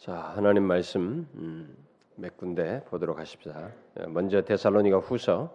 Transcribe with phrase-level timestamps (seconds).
[0.00, 1.76] 자 하나님 말씀 음,
[2.16, 3.70] 몇 군데 보도록 하십시다.
[4.08, 5.54] 먼저 데살로니가 후서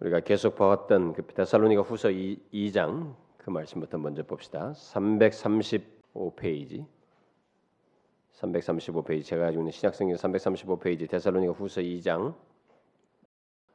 [0.00, 4.72] 우리가 계속 봐왔던 그 데살로니가 후서 2, 2장 그 말씀부터 먼저 봅시다.
[4.72, 6.86] 335페이지
[8.32, 12.34] 335페이지 제가 가지고 있는 신약성경 335페이지 데살로니가 후서 2장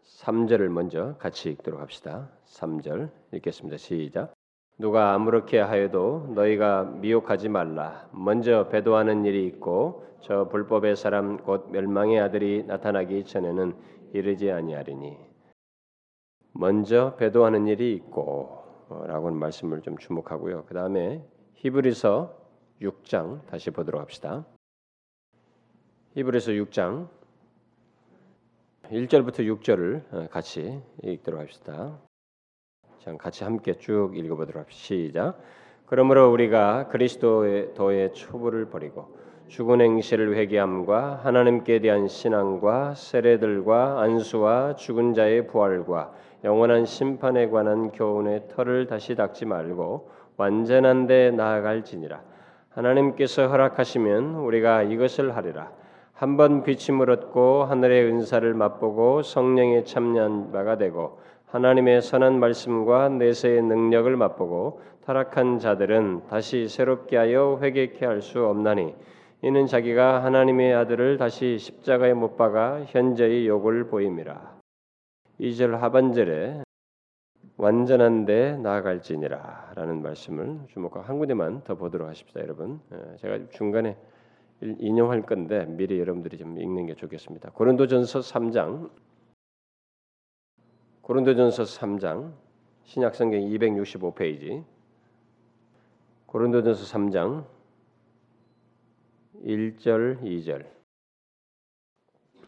[0.04, 2.32] 3절을 먼저 같이 읽도록 합시다.
[2.48, 3.78] 3절 읽겠습니다.
[3.78, 4.35] 시작.
[4.78, 8.10] 누가 아무렇게 하여도 너희가 미혹하지 말라.
[8.12, 13.74] 먼저 배도하는 일이 있고 저 불법의 사람 곧 멸망의 아들이 나타나기 전에는
[14.14, 15.18] 이르지 아니하리니.
[16.52, 20.66] 먼저 배도하는 일이 있고라고 하는 말씀을 좀 주목하고요.
[20.66, 21.24] 그 다음에
[21.56, 22.36] 히브리서
[22.82, 24.46] 6장 다시 보도록 합시다.
[26.16, 27.08] 히브리서 6장
[28.84, 31.98] 1절부터 6절을 같이 읽도록 합시다.
[33.06, 34.84] 자, 같이 함께 쭉 읽어보도록 합시다.
[34.84, 35.38] 시작.
[35.86, 39.16] 그러므로 우리가 그리스도의 도의 초부를 버리고
[39.48, 46.14] 죽은 행실을 회개함과 하나님께 대한 신앙과 세례들과 안수와 죽은 자의 부활과
[46.44, 52.24] 영원한 심판에 관한 교훈의 털을 다시 닦지 말고 완전한 데 나아갈지니라.
[52.70, 55.72] 하나님께서 허락하시면 우리가 이것을 하리라.
[56.14, 64.16] 한번 비침을 얻고 하늘의 은사를 맛보고 성령에 참여한 바가 되고 하나님의 선한 말씀과 내세의 능력을
[64.16, 68.96] 맛보고 타락한 자들은 다시 새롭게 하여 회개케 할 수 없나니
[69.44, 74.56] 이는 자기가 하나님의 아들을 다시 십자가에 못 박아 현재의 욕을 보임이라.
[75.40, 76.64] 2절 하반절에
[77.58, 82.80] 완전한 데 나아갈지니라 라는 말씀을 주목하고 한 군데만 더 보도록 하십시다, 여러분.
[82.92, 83.96] 예, 제가 중간에
[84.62, 87.52] 인용할 건데 미리 여러분들이 좀 읽는 게 좋겠습니다.
[87.52, 88.90] 고린도전서 3장
[91.06, 92.32] 고린도전서 3장
[92.86, 94.64] 신약성경 265페이지.
[96.26, 97.46] 고린도전서 3장
[99.46, 100.66] 1절 2절.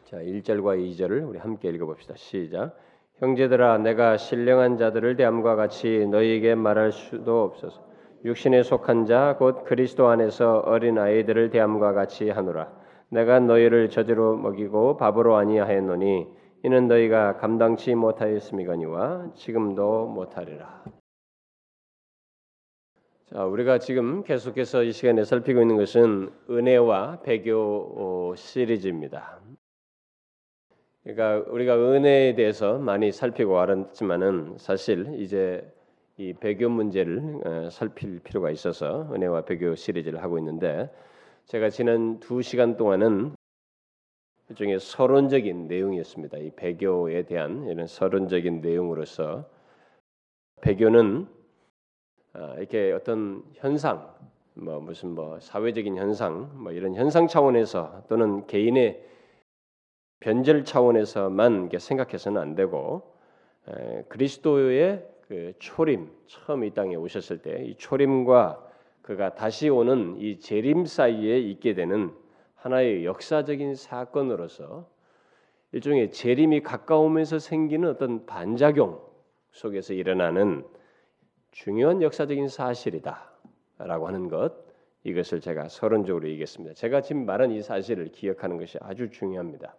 [0.05, 2.16] 자 1절과 2절을 우리 함께 읽어봅시다.
[2.17, 2.75] 시작.
[3.17, 7.85] 형제들아 내가 신령한 자들을 대함과 같이 너희에게 말할 수도 없어서
[8.25, 12.72] 육신에 속한 자 곧 그리스도 안에서 어린 아이들을 대함과 같이 하노라.
[13.09, 20.84] 내가 너희를 저주로 먹이고 밥으로 아니하였노니 이는 너희가 감당치 못하였음이거니와 지금도 못하리라.
[23.25, 29.40] 자, 우리가 지금 계속해서 이 시간에 살피고 있는 것은 은혜와 배교 시리즈입니다.
[31.03, 35.66] 그러니까 우리가 은혜에 대해서 많이 살피고 알았지만은 사실 이제
[36.17, 40.90] 이 배교 문제를 살필 필요가 있어서 은혜와 배교 시리즈를 하고 있는데
[41.46, 43.37] 제가 지난 두 시간 동안은
[44.50, 46.38] 일종의 서론적인 내용이었습니다.
[46.38, 49.50] 이 배교에 대한 이런 서론적인 내용으로서
[50.62, 51.28] 배교는
[52.34, 54.13] 아, 이렇게 어떤 현상,
[54.53, 59.03] 뭐 무슨 뭐 사회적인 현상, 뭐 이런 현상 차원에서 또는 개인의
[60.19, 63.14] 변절 차원에서만 생각해서는 안 되고
[64.08, 68.64] 그리스도의 그 초림 처음 이 땅에 오셨을 때 이 초림과
[69.02, 72.14] 그가 다시 오는 이 재림 사이에 있게 되는
[72.57, 74.90] 하나의 역사적인 사건으로서
[75.72, 79.01] 일종의 재림이 가까우면서 생기는 어떤 반작용
[79.51, 80.66] 속에서 일어나는
[81.51, 84.53] 중요한 역사적인 사실이다라고 하는 것
[85.03, 86.73] 이것을 제가 서론적으로 얘기했습니다.
[86.73, 89.75] 제가 지금 말한 이 사실을 기억하는 것이 아주 중요합니다.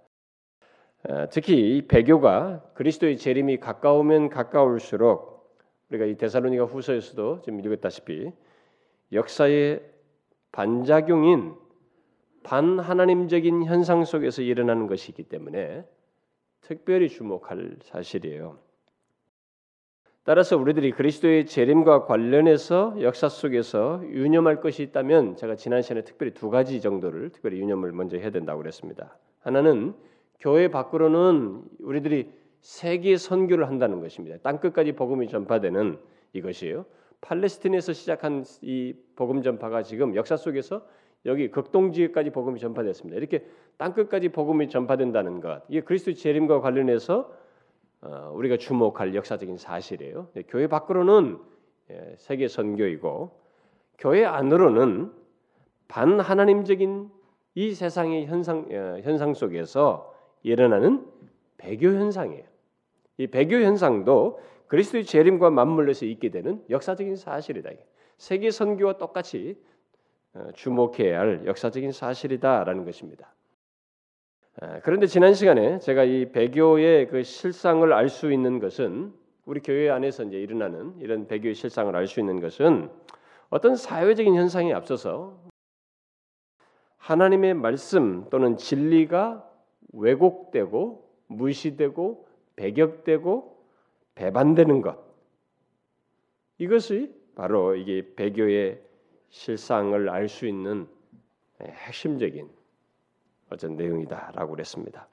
[1.31, 5.39] 특히 이 배교가 그리스도의 재림이 가까우면 가까울수록
[5.91, 8.33] 우리가 이 데살로니가 후서에서도 지금 읽었다시피
[9.13, 9.83] 역사의
[10.53, 11.55] 반작용인
[12.43, 15.85] 반하나님적인 현상 속에서 일어나는 것이기 때문에
[16.61, 18.59] 특별히 주목할 사실이에요.
[20.25, 26.51] 따라서 우리들이 그리스도의 재림과 관련해서 역사 속에서 유념할 것이 있다면 제가 지난 시간에 특별히 두
[26.51, 29.17] 가지 정도를 특별히 유념을 먼저 해야 된다고 그랬습니다.
[29.41, 29.95] 하나는
[30.39, 34.37] 교회 밖으로는 우리들이 세계 선교를 한다는 것입니다.
[34.43, 35.99] 땅 끝까지 복음이 전파되는
[36.35, 36.85] 이것이에요.
[37.23, 40.87] 팔레스틴에서 시작한 이 복음 전파가 지금 역사 속에서
[41.27, 43.19] 여기 극동지역까지 복음이 전파됐습니다.
[43.19, 47.33] 이렇게 땅 끝까지 복음이 전파된다는 것, 이게 그리스도 재림과 관련해서
[48.01, 50.29] 어, 우리가 주목할 역사적인 사실이에요.
[50.49, 51.39] 교회 밖으로는
[51.91, 53.31] 예, 세계 선교이고
[53.99, 55.13] 교회 안으로는
[55.89, 57.11] 반 하나님적인
[57.55, 61.05] 이 세상의 현상 어, 현상 속에서 일어나는
[61.57, 62.45] 배교 현상이에요.
[63.17, 64.39] 이 배교 현상도
[64.69, 67.71] 그리스도의 재림과 맞물려서 있게 되는 역사적인 사실이다.
[68.17, 69.78] 세계 선교와 똑같이 어,
[70.55, 73.35] 주목해야 할 역사적인 사실이다라는 것입니다.
[74.83, 79.13] 그런데 지난 시간에 제가 이 배교의 그 실상을 알 수 있는 것은
[79.45, 82.91] 우리 교회 안에서 이제 일어나는 이런 배교의 실상을 알 수 있는 것은
[83.51, 85.39] 어떤 사회적인 현상에 앞서서
[86.99, 89.49] 하나님의 말씀 또는 진리가
[89.93, 92.27] 왜곡되고 무시되고
[92.57, 93.65] 배격되고
[94.17, 94.99] 배반되는 것
[96.59, 98.83] 이것이 바로 이게 배교의
[99.31, 100.89] 실상을 알 수 있는
[101.61, 102.49] 핵심적인
[103.51, 105.09] 어떤 내용이다라고 그랬습니다.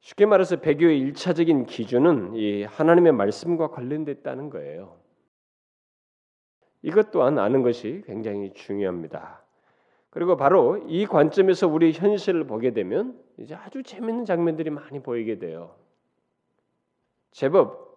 [0.00, 4.98] 쉽게 말해서 배교의 일차적인 기준은 이 하나님의 말씀과 관련됐다는 거예요.
[6.82, 9.42] 이것 또한 아는 것이 굉장히 중요합니다.
[10.10, 15.74] 그리고 바로 이 관점에서 우리 현실을 보게 되면 이제 아주 재밌는 장면들이 많이 보이게 돼요.
[17.30, 17.93] 제법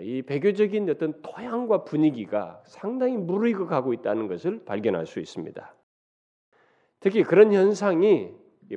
[0.00, 5.74] 이 배교적인 어떤 토양과 분위기가 상당히 무르익어 가고 있다는 것을 발견할 수 있습니다.
[7.00, 8.30] 특히 그런 현상이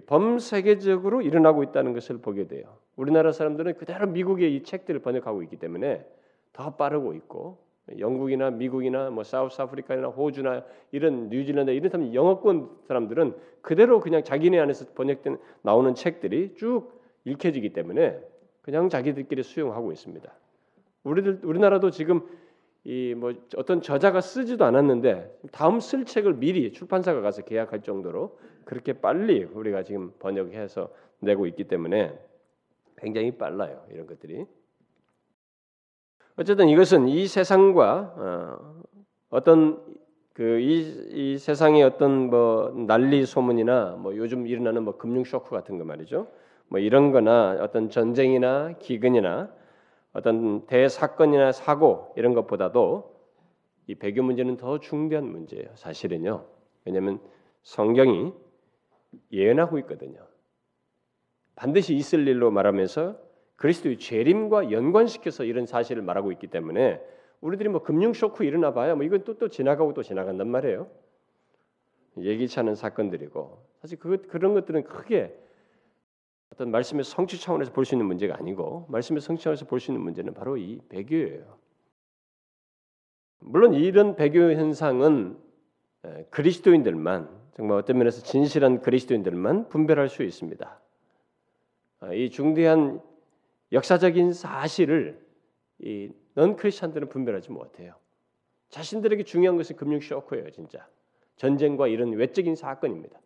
[0.06, 2.78] 범세계적으로 일어나고 있다는 것을 보게 돼요.
[2.96, 6.06] 우리나라 사람들은 그대로 미국의 이 책들을 번역하고 있기 때문에
[6.54, 7.58] 더 빠르고 있고
[7.98, 14.60] 영국이나 미국이나 뭐 사우스 아프리카나 호주나 이런 뉴질랜드 이런 사람 영어권 사람들은 그대로 그냥 자기네
[14.60, 18.20] 안에서 번역된 나오는 책들이 쭉 읽혀지기 때문에
[18.62, 20.32] 그냥 자기들끼리 수용하고 있습니다.
[21.04, 22.22] 우리들 우리나라도 지금
[22.86, 28.94] 이 뭐 어떤 저자가 쓰지도 않았는데 다음 쓸 책을 미리 출판사가 가서 계약할 정도로 그렇게
[28.94, 32.18] 빨리 우리가 지금 번역해서 내고 있기 때문에
[32.98, 34.46] 굉장히 빨라요 이런 것들이.
[36.38, 38.82] 어쨌든 이것은 이 세상과 어,
[39.30, 39.84] 어떤
[40.34, 45.84] 그이 이 세상의 어떤 뭐 난리 소문이나 뭐 요즘 일어나는 뭐 금융 쇼크 같은 거
[45.84, 46.28] 말이죠.
[46.70, 49.52] 뭐 이런-거나 어떤 전쟁이나 기근이나
[50.14, 53.20] 어떤 대사건이나 사고 이런 것보다도
[53.88, 55.68] 이 배교 문제는 더 중대한 문제예요.
[55.76, 56.46] 사실은요.
[56.86, 57.20] 왜냐하면
[57.64, 58.34] 성경이
[59.32, 60.20] 예언하고 있거든요.
[61.56, 63.20] 반드시 있을 일로 말하면서
[63.56, 67.02] 그리스도의 재림과 연관시켜서 이런 사실을 말하고 있기 때문에
[67.42, 70.90] 우리들이 뭐 금융 쇼크 일어나 봐야 뭐 이건 또 또 지나가고 또 지나간단 말이에요.
[72.18, 75.38] 예기치 않은 사건들이고 사실 그 그런 것들은 크게
[76.52, 80.02] 어떤 말씀의 성취 차원에서 볼 수 있는 문제가 아니고 말씀의 성취 차원에서 볼 수 있는
[80.04, 81.58] 문제는 바로 이 배교예요.
[83.40, 85.38] 물론 이런 배교 현상은
[86.30, 90.80] 그리스도인들만 정말 어떤 면에서 진실한 그리스도인들만 분별할 수 있습니다.
[92.02, 93.02] 아, 이 중대한
[93.72, 95.26] 역사적인 사실을
[95.80, 97.96] 이넌 크리스천들은 분별하지 못해요.
[98.70, 100.88] 자신들에게 중요한 것은 금융 쇼크예요, 진짜.
[101.38, 103.20] 전쟁과 이런 외적인 사건입니다.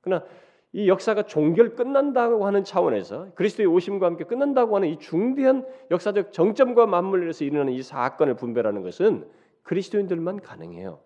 [0.00, 0.24] 그러나
[0.72, 6.86] 이 역사가 종결 끝난다고 하는 차원에서 그리스도의 오심과 함께 끝난다고 하는 이 중대한 역사적 정점과
[6.86, 9.26] 맞물려서 일어나는 이 사건을 분별하는 것은
[9.62, 11.00] 그리스도인들만 가능해요.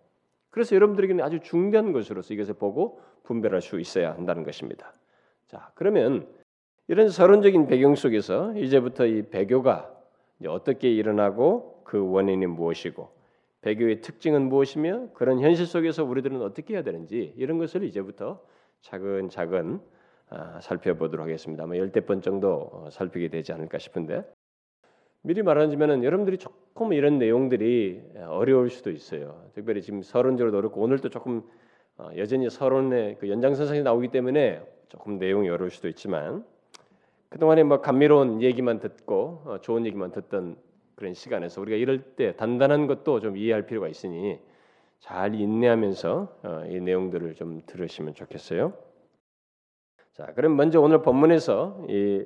[0.51, 4.93] 그래서 여러분들에게는 아주 중대한 것으로서 이것을 보고 분별할 수 있어야 한다는 것입니다.
[5.47, 6.27] 자, 그러면
[6.89, 9.95] 이런 서론적인 배경 속에서 이제부터 이 배교가
[10.49, 13.09] 어떻게 일어나고 그 원인이 무엇이고
[13.63, 18.41] 배교의 특징은 무엇이며 그런 현실 속에서 우리들은 어떻게 해야 되는지 이런 것을 이제부터
[18.83, 19.81] 차근 차근
[20.29, 21.65] 아, 살펴보도록 하겠습니다.
[21.65, 24.23] 아마 열대 번 정도 어, 살피게 되지 않을까 싶은데
[25.23, 29.51] 미리 말하자면은 여러분들이 조금 이런 내용들이 어려울 수도 있어요.
[29.55, 31.43] 특별히 지금 서론적으로 어렵고 오늘도 조금
[31.99, 36.45] 어, 여전히 서론의 그 연장선상에 나오기 때문에 조금 내용이 어려울 수도 있지만
[37.29, 40.57] 그동안에 뭐 감미로운 얘기만 듣고 어, 좋은 얘기만 듣던
[40.95, 44.39] 그런 시간에서 우리가 이럴 때 단단한 것도 좀 이해할 필요가 있으니
[45.01, 48.75] 잘 인내하면서 어, 이 내용들을 좀 들으시면 좋겠어요.
[50.13, 52.25] 자, 그럼 먼저 오늘 본문에서 이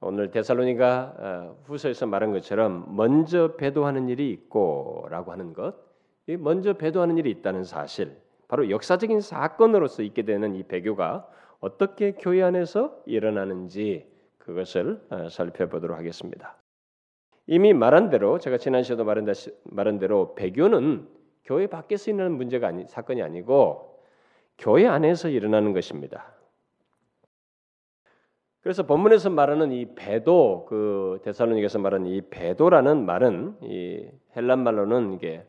[0.00, 5.76] 오늘 데살로니가 어, 후서에서 말한 것처럼 먼저 배도하는 일이 있고라고 하는 것,
[6.26, 8.16] 이 먼저 배도하는 일이 있다는 사실,
[8.48, 11.28] 바로 역사적인 사건으로서 있게 되는 이 배교가
[11.60, 14.06] 어떻게 교회 안에서 일어나는지
[14.38, 16.56] 그것을 어, 살펴보도록 하겠습니다.
[17.46, 19.26] 이미 말한 대로 제가 지난 말한,
[19.64, 21.15] 말한 대로 배교는
[21.46, 24.02] 교회 밖에서 일어나는 문제가 아니 사건이 아니고
[24.58, 26.32] 교회 안에서 일어나는 것입니다.
[28.60, 35.46] 그래서 본문에서 말하는 이 배도 그 데살로니가서 말하는 이 배도라는 말은 이 헬란 말로는 이게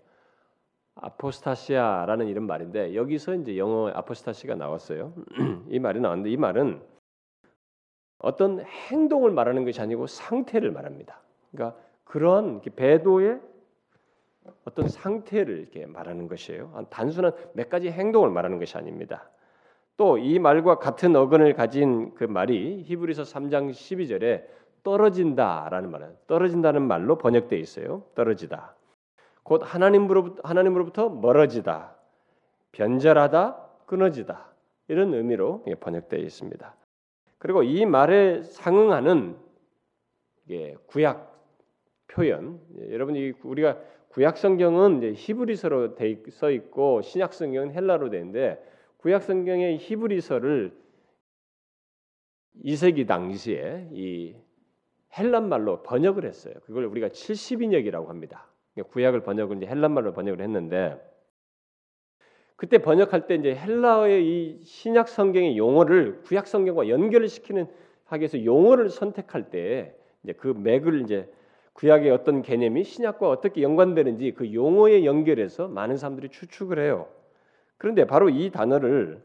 [0.94, 5.14] 아포스타시아라는 이런 말인데 여기서 이제 영어 아포스타시가 나왔어요.
[5.70, 6.80] 이 말이 나왔는데 이 말은
[8.20, 11.20] 어떤 행동을 말하는 것이 아니고 상태를 말합니다.
[11.52, 13.40] 그러니까 그런 배도의
[14.66, 16.86] 어떤 상태를 이렇게 말하는 것이에요.
[16.90, 19.30] 단순한 몇 가지 행동을 말하는 것이 아닙니다.
[19.98, 24.46] 또 이 말과 같은 어근을 가진 그 말이 히브리서 3장 12절에
[24.84, 28.04] 떨어진다라는 말은 떨어진다는 말로 번역되어 있어요.
[28.14, 28.76] 떨어지다.
[29.44, 31.96] 곧 하나님으로부터, 하나님으로부터 멀어지다,
[32.74, 34.52] 변절하다, 끊어지다
[34.88, 36.76] 이런 의미로 번역되어 있습니다.
[37.40, 39.38] 그리고 이 말에 상응하는
[40.88, 41.36] 구약
[42.08, 43.78] 표현, 여러분이 우리가
[44.18, 45.96] 구약 성경은 히브리서로
[46.32, 48.60] 써 있고 신약 성경은 헬라로 되는데
[48.98, 50.76] 구약 성경의 히브리서를
[52.66, 54.36] 2세기 당시에 이
[55.16, 56.56] 헬란 말로 번역을 했어요.
[56.66, 58.48] 그걸 우리가 70인역이라고 합니다.
[58.90, 61.00] 구약을 번역을 이제 헬란 말로 번역을 했는데
[62.56, 67.68] 그때 번역할 때 이제 헬라어의 이 신약 성경의 용어를 구약 성경과 연결을 시키는
[68.06, 71.32] 하기 위해서 용어를 선택할 때 이제 그 맥을 이제
[71.78, 77.08] 구약의 어떤 개념이 신약과 어떻게 연관되는지 그 용어에 연결해서 많은 사람들이 추측을 해요.
[77.78, 79.22] 그런데 바로 이 단어를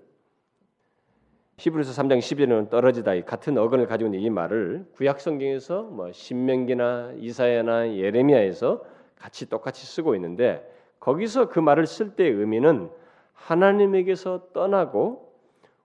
[1.56, 7.94] 히브리서 3장 11절은 떨어지다 같은 어근을 가지고 있는 이 말을 구약 성경에서 뭐 신명기나 이사야나
[7.96, 8.84] 예레미야에서
[9.16, 10.62] 같이 똑같이 쓰고 있는데
[11.00, 12.90] 거기서 그 말을 쓸 때의 의미는
[13.32, 15.32] 하나님에게서 떠나고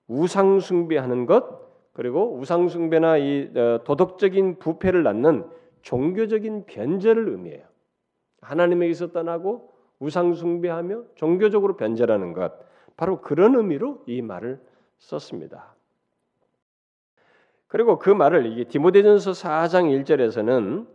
[0.08, 5.46] 우상 숭배하는 것 그리고 우상 숭배나 이 어, 도덕적인 부패를 낳는
[5.88, 7.64] 종교적인 변절을 의미해요.
[8.42, 12.52] 하나님에게서 떠나고 우상 숭배하며 종교적으로 변절하는 것
[12.98, 14.60] 바로 그런 의미로 이 말을
[14.98, 15.76] 썼습니다.
[17.68, 20.88] 그리고 그 말을 이게 디모데전서 4장 1절에서는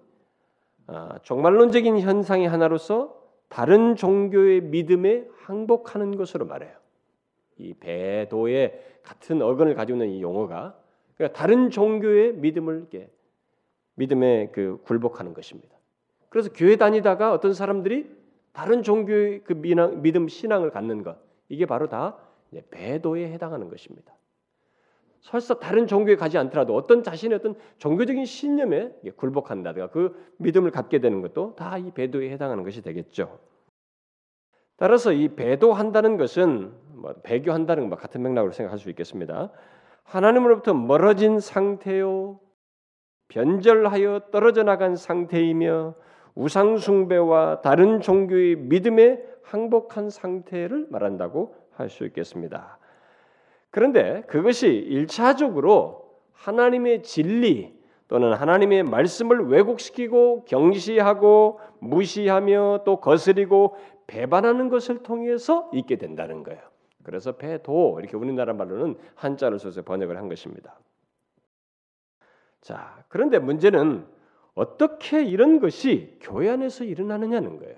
[0.88, 3.18] 아, 종말론적인 현상의 하나로서
[3.48, 6.76] 다른 종교의 믿음에 항복하는 것으로 말해요.
[7.56, 10.76] 이 배도의 같은 어근을 가지고 있는 이 용어가
[11.16, 13.10] 그러니까 다른 종교의 믿음을 이렇게
[13.94, 15.76] 믿음에 그 굴복하는 것입니다.
[16.28, 18.10] 그래서 교회 다니다가 어떤 사람들이
[18.52, 21.18] 다른 종교의 그 믿음 신앙을 갖는 것
[21.48, 22.18] 이게 바로 다
[22.70, 24.14] 배도에 해당하는 것입니다.
[25.20, 31.22] 설사 다른 종교에 가지 않더라도 어떤 자신의 어떤 종교적인 신념에 굴복한다든가 그 믿음을 갖게 되는
[31.22, 33.38] 것도 다 이 배도에 해당하는 것이 되겠죠.
[34.76, 39.52] 따라서 이 배도한다는 것은 뭐 배교한다는 것과 같은 맥락으로 생각할 수 있겠습니다.
[40.02, 42.40] 하나님으로부터 멀어진 상태요,
[43.32, 45.94] 변절하여 떨어져 나간 상태이며
[46.34, 52.78] 우상 숭배와 다른 종교의 믿음에 항복한 상태를 말한다고 할 수 있겠습니다.
[53.70, 57.74] 그런데 그것이 일차적으로 하나님의 진리
[58.06, 66.60] 또는 하나님의 말씀을 왜곡시키고 경시하고 무시하며 또 거스리고 배반하는 것을 통해서 있게 된다는 거예요.
[67.02, 70.78] 그래서 배도 이렇게 우리나라 말로는 한자를 써서 번역을 한 것입니다.
[72.62, 74.06] 자, 그런데 문제는
[74.54, 77.76] 어떻게 이런 것이 교회 안에서 일어나느냐는 거예요.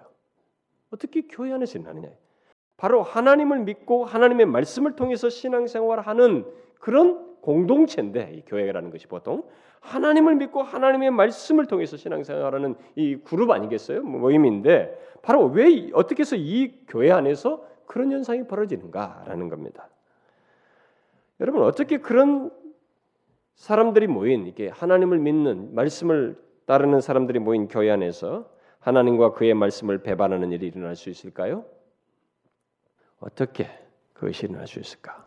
[0.91, 2.11] 어떻게 교회 안에서 일어나느냐.
[2.76, 6.45] 바로 하나님을 믿고 하나님의 말씀을 통해서 신앙생활하는
[6.79, 9.45] 그런 공동체인데 이 교회라는 것이 보통
[9.81, 14.03] 하나님을 믿고 하나님의 말씀을 통해서 신앙생활하는 이 그룹 아니겠어요?
[14.03, 19.88] 뭐 모임인데 바로 왜 어떻게 해서 이 교회 안에서 그런 현상이 벌어지는가라는 겁니다.
[21.41, 22.50] 여러분 어떻게 그런
[23.54, 30.52] 사람들이 모인 이게 하나님을 믿는 말씀을 따르는 사람들이 모인 교회 안에서 하나님과 그의 말씀을 배반하는
[30.52, 31.64] 일이 일어날 수 있을까요?
[33.20, 33.68] 어떻게
[34.12, 35.25] 그것이 일어날 수 있을까?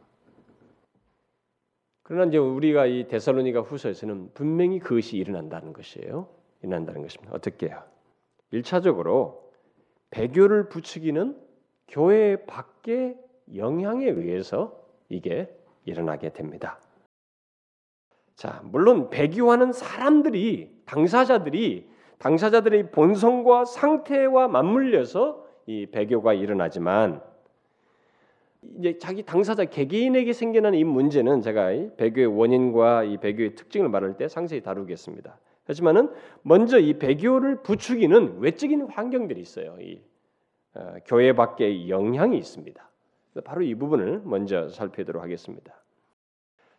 [2.04, 6.30] 그러나 이제 우리가 이 데살로니가 후서에서는 분명히 그것이 일어난다는 것이에요.
[6.62, 7.34] 일어난다는 것입니다.
[7.36, 7.84] 어떻게요?
[8.52, 9.52] 일차적으로
[10.12, 11.38] 배교를 부추기는
[11.88, 13.18] 교회 밖의
[13.56, 15.54] 영향에 의해서 이게
[15.86, 16.80] 일어나게 됩니다.
[18.38, 21.90] 자, 물론 배교하는 사람들이 당사자들이
[22.20, 27.20] 당사자들의 본성과 상태와 맞물려서 이 배교가 일어나지만
[28.78, 34.18] 이제 자기 당사자 개개인에게 생겨나는 이 문제는 제가 이 배교의 원인과 이 배교의 특징을 말할
[34.18, 35.40] 때 상세히 다루겠습니다.
[35.66, 36.12] 하지만은
[36.44, 39.78] 먼저 이 배교를 부추기는 외적인 환경들이 있어요.
[39.82, 40.00] 이
[40.76, 42.88] 어, 교회 밖에 영향이 있습니다.
[43.44, 45.74] 바로 이 부분을 먼저 살펴보도록 하겠습니다.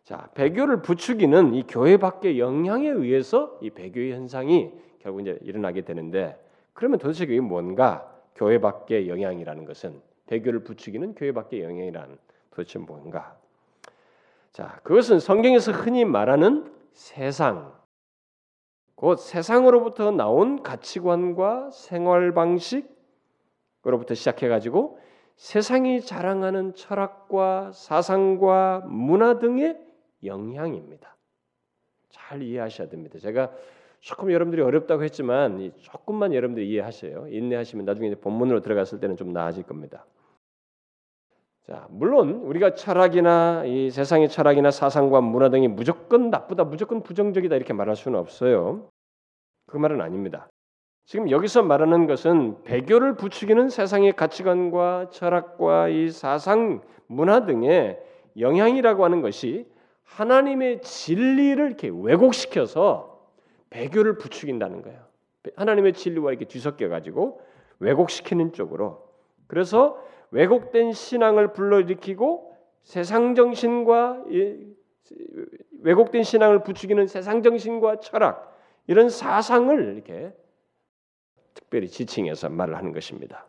[0.09, 6.43] 자, 배교를 부추기는 이 교회 밖의 영향에 의해서 이 배교의 현상이 결국 이제 일어나게 되는데
[6.73, 8.11] 그러면 도대체 그게 뭔가?
[8.35, 12.17] 교회 밖의 영향이라는 것은 배교를 부추기는 교회 밖의 영향이란
[12.51, 13.37] 도대체 뭔가?
[14.51, 17.75] 자, 그것은 성경에서 흔히 말하는 세상,
[18.95, 24.99] 곧 세상으로부터 나온 가치관과 생활 방식으로부터 시작해 가지고
[25.37, 29.87] 세상이 자랑하는 철학과 사상과 문화 등의
[30.25, 31.17] 영향입니다.
[32.09, 33.19] 잘 이해하셔야 됩니다.
[33.19, 33.53] 제가
[34.01, 37.29] 조금 여러분들이 어렵다고 했지만 조금만 여러분들이 이해하세요.
[37.29, 40.05] 인내하시면 나중에 본문으로 들어갔을 때는 좀 나아질 겁니다.
[41.67, 47.75] 자, 물론 우리가 철학이나 이 세상의 철학이나 사상과 문화 등이 무조건 나쁘다, 무조건 부정적이다 이렇게
[47.75, 48.89] 말할 수는 없어요.
[49.67, 50.49] 그 말은 아닙니다.
[51.05, 57.99] 지금 여기서 말하는 것은 배교를 부추기는 세상의 가치관과 철학과 이 사상, 문화 등의
[58.39, 59.67] 영향이라고 하는 것이
[60.09, 63.29] 하나님의 진리를 이렇게 왜곡시켜서
[63.71, 65.07] 배교를 부추긴다는 거예요.
[65.57, 67.41] 하나님의 진리와 이렇게 뒤섞여 가지고
[67.79, 69.07] 왜곡시키는 쪽으로.
[69.47, 74.25] 그래서 왜곡된 신앙을 불러일으키고 세상 정신과
[75.83, 80.33] 왜곡된 신앙을 부추기는 세상 정신과 철학 이런 사상을 이렇게
[81.55, 83.47] 특별히 지칭해서 말을 하는 것입니다.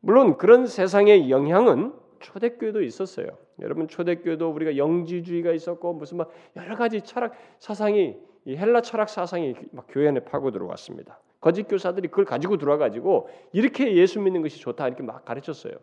[0.00, 3.28] 물론 그런 세상의 영향은 초대교회도 있었어요.
[3.60, 9.54] 여러분 초대교회도 우리가 영지주의가 있었고 무슨 막 여러 가지 철학 사상이 이 헬라 철학 사상이
[9.72, 11.20] 막 교회 안에 파고 들어왔습니다.
[11.40, 15.74] 거짓 교사들이 그걸 가지고 들어와 가지고 이렇게 예수 믿는 것이 좋다 이렇게 막 가르쳤어요.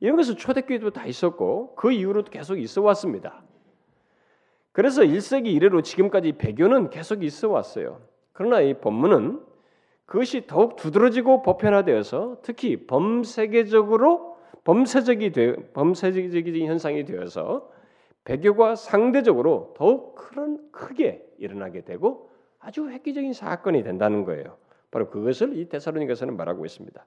[0.00, 3.42] 이런 것은 초대교회도 다 있었고 그 이후로도 계속 있어 왔습니다.
[4.72, 8.00] 그래서 1세기 이래로 지금까지 배교는 계속 있어 왔어요.
[8.32, 9.40] 그러나 이 본문은
[10.06, 14.27] 그것이 더욱 두드러지고 보편화되어서 특히 범세계적으로
[14.68, 17.70] 범세적이 되, 범세적인 현상이 되어서
[18.24, 24.58] 배교가 상대적으로 더욱 큰 크게 일어나게 되고 아주 획기적인 사건이 된다는 거예요.
[24.90, 27.02] 바로 그것을 이 데살로니가서는 말하고 있습니다.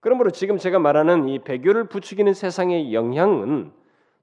[0.00, 3.72] 그러므로 지금 제가 말하는 이 배교를 부추기는 세상의 영향은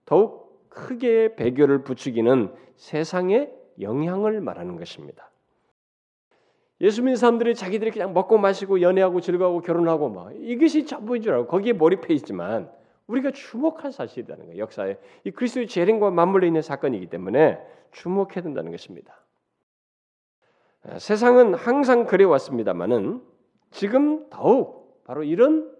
[0.05, 5.31] 더욱 크게 배교를 부추기는 세상의 영향을 말하는 것입니다.
[6.81, 11.47] 예수 믿는 사람들이 자기들이 그냥 먹고 마시고 연애하고 즐거워하고 결혼하고 뭐 이것이 전부인 줄 알고
[11.47, 12.71] 거기에 몰입해 있지만
[13.07, 14.59] 우리가 주목할 사실이라는 거예요.
[14.59, 17.59] 역사에 이 그리스도의 재림과 맞물려 있는 사건이기 때문에
[17.91, 19.19] 주목해야 된다는 것입니다.
[20.83, 23.21] 아, 세상은 항상 그래 왔습니다만은
[23.71, 25.75] 지금 더욱 바로 이런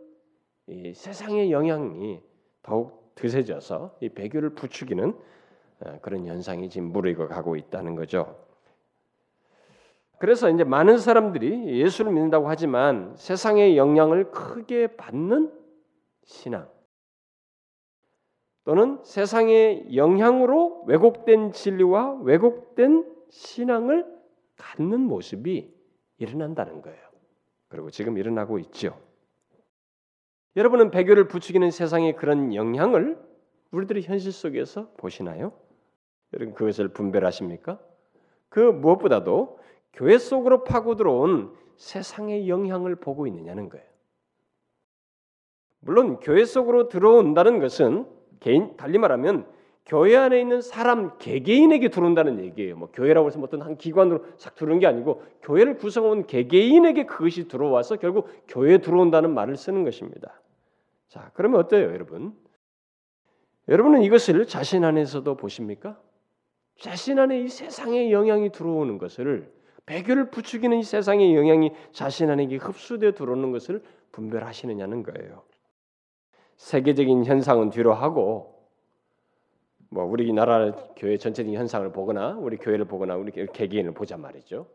[0.94, 2.22] 세상의 영향이
[2.62, 5.16] 더욱 드세져서 이 배교를 부추기는
[5.82, 8.49] 아, 그런 현상이 지금 무르익어 가고 있다는 거죠.
[10.20, 15.52] 그래서 이제 많은 사람들이 예수를 믿는다고 하지만 세상의 영향을 크게 받는
[16.26, 16.70] 신앙
[18.66, 24.06] 또는 세상의 영향으로 왜곡된 진리와 왜곡된 신앙을
[24.58, 25.74] 갖는 모습이
[26.18, 27.00] 일어난다는 거예요.
[27.70, 29.00] 그리고 지금 일어나고 있죠.
[30.58, 33.18] 여러분은 배교를 부추기는 세상의 그런 영향을
[33.72, 35.54] 우리들의 현실 속에서 보시나요?
[36.34, 37.80] 여러분 그것을 분별하십니까?
[38.50, 39.60] 그 무엇보다도
[39.94, 43.86] 교회 속으로 파고 들어온 세상의 영향을 보고 있느냐는 거예요.
[45.82, 48.06] 물론 교회 속으로 들어온다는 것은
[48.40, 49.48] 개인 달리 말하면
[49.86, 52.76] 교회 안에 있는 사람 개개인에게 들어온다는 얘기예요.
[52.76, 57.48] 뭐 교회라고 해서 뭐 어떤 한 기관으로 싹 들어오는 게 아니고 교회를 구성한 개개인에게 그것이
[57.48, 60.40] 들어와서 결국 교회에 들어온다는 말을 쓰는 것입니다.
[61.08, 62.38] 자, 그러면 어때요, 여러분?
[63.68, 66.00] 여러분은 이것을 자신 안에서도 보십니까?
[66.78, 69.52] 자신 안에 이 세상의 영향이 들어오는 것을
[69.90, 75.42] 배교를 부추기는 이 세상의 영향이 자신 안에 흡수되어 들어오는 것을 분별하시느냐는 거예요.
[76.58, 78.68] 세계적인 현상은 뒤로 하고
[79.90, 84.68] 뭐 우리나라 교회 전체적인 현상을 보거나 우리 교회를 보거나 우리 개개인을 보자 말이죠.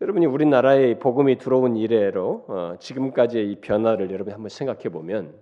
[0.00, 5.34] 여러분이 우리나라에 복음이 들어온 이래로 어, 지금까지의 이 변화를 여러분이 한번 생각해 보면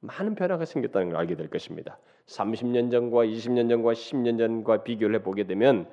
[0.00, 1.98] 많은 변화가 생겼다는 걸 알게 될 것입니다.
[2.26, 5.88] 30년 전과 20년 전과 10년 전과 비교를 해 보게 되면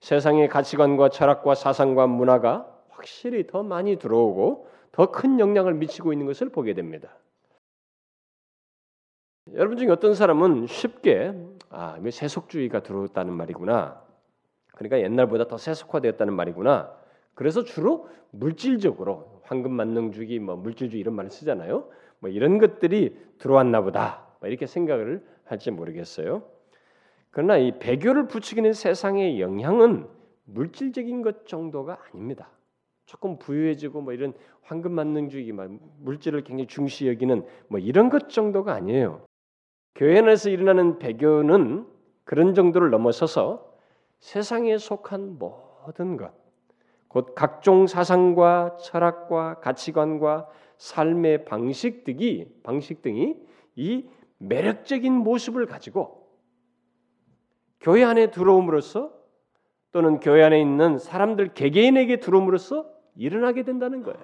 [0.00, 6.48] 세상의 가치관과 철학과 사상과 문화가 확실히 더 많이 들어오고 더 큰 영향을 미치고 있는 것을
[6.50, 7.16] 보게 됩니다.
[9.54, 11.34] 여러분 중에 어떤 사람은 쉽게
[11.70, 14.02] 아, 세속주의가 들어왔다는 말이구나.
[14.74, 16.92] 그러니까 옛날보다 더 세속화되었다는 말이구나.
[17.34, 21.88] 그래서 주로 물질적으로 황금 만능주의, 뭐 물질주의 이런 말을 쓰잖아요.
[22.18, 24.26] 뭐 이런 것들이 들어왔나 보다.
[24.40, 26.42] 뭐 이렇게 생각을 할지 모르겠어요.
[27.30, 30.06] 그러나 이 배교를 부추기는 세상의 영향은
[30.44, 32.50] 물질적인 것 정도가 아닙니다.
[33.06, 38.72] 조금 부유해지고 뭐 이런 황금 만능주의, 막 물질을 굉장히 중시 여기는 뭐 이런 것 정도가
[38.74, 39.24] 아니에요.
[39.94, 41.86] 교회 안에서 일어나는 배교는
[42.24, 43.74] 그런 정도를 넘어서서
[44.20, 46.32] 세상에 속한 모든 것,
[47.08, 53.36] 곧 각종 사상과 철학과 가치관과 삶의 방식 등이 방식 등이
[53.74, 56.19] 이 매력적인 모습을 가지고
[57.80, 59.12] 교회 안에 들어옴으로써
[59.92, 64.20] 또는 교회 안에 있는 사람들 개개인에게 들어옴으로써 일어나게 된다는 거예요.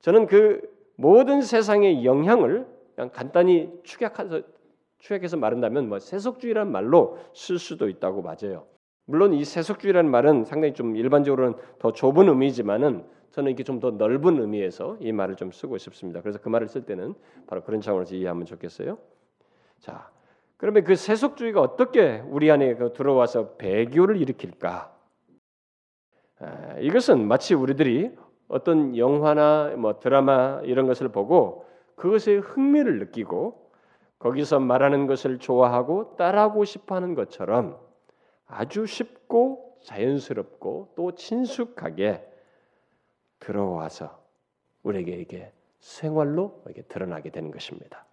[0.00, 0.60] 저는 그
[0.96, 4.42] 모든 세상의 영향을 그냥 간단히 축약해서
[4.98, 8.66] 축약해서 말한다면 뭐 세속주의란 말로 쓸 수도 있다고 맞아요.
[9.04, 14.40] 물론 이 세속주의라는 말은 상당히 좀 일반적으로는 더 좁은 의미지만은 저는 이게 좀 더 넓은
[14.40, 16.20] 의미에서 이 말을 좀 쓰고 싶습니다.
[16.20, 17.14] 그래서 그 말을 쓸 때는
[17.46, 18.98] 바로 그런 차원에서 이해하면 좋겠어요.
[19.78, 20.10] 자,
[20.58, 24.92] 그러면 그 세속주의가 어떻게 우리 안에 그 들어와서 배교를 일으킬까?
[26.80, 28.14] 이것은 마치 우리들이
[28.48, 33.70] 어떤 영화나 뭐 드라마 이런 것을 보고 그것에 흥미를 느끼고
[34.18, 37.78] 거기서 말하는 것을 좋아하고 따라하고 싶어하는 것처럼
[38.46, 42.28] 아주 쉽고 자연스럽고 또 친숙하게
[43.38, 44.20] 들어와서
[44.82, 48.07] 우리에게 이게 생활로 이게 드러나게 되는 것입니다.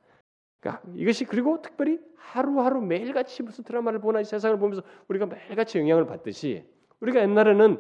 [0.66, 6.66] 그러니까 이것이 그리고 특별히 하루하루 매일같이 무슨 드라마를 보나 세상을 보면서 우리가 매일같이 영향을 받듯이
[7.02, 7.80] 우리가 옛날에는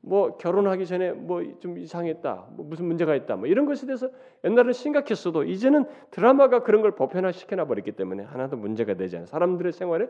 [0.00, 4.10] 뭐 결혼하기 전에 뭐 좀 이상했다, 뭐 무슨 문제가 있다, 뭐 이런 것에 대해서
[4.44, 9.72] 옛날에는 심각했어도 이제는 드라마가 그런 걸 보편화 시켜놔 버렸기 때문에 하나도 문제가 되지 않아 사람들의
[9.72, 10.08] 생활에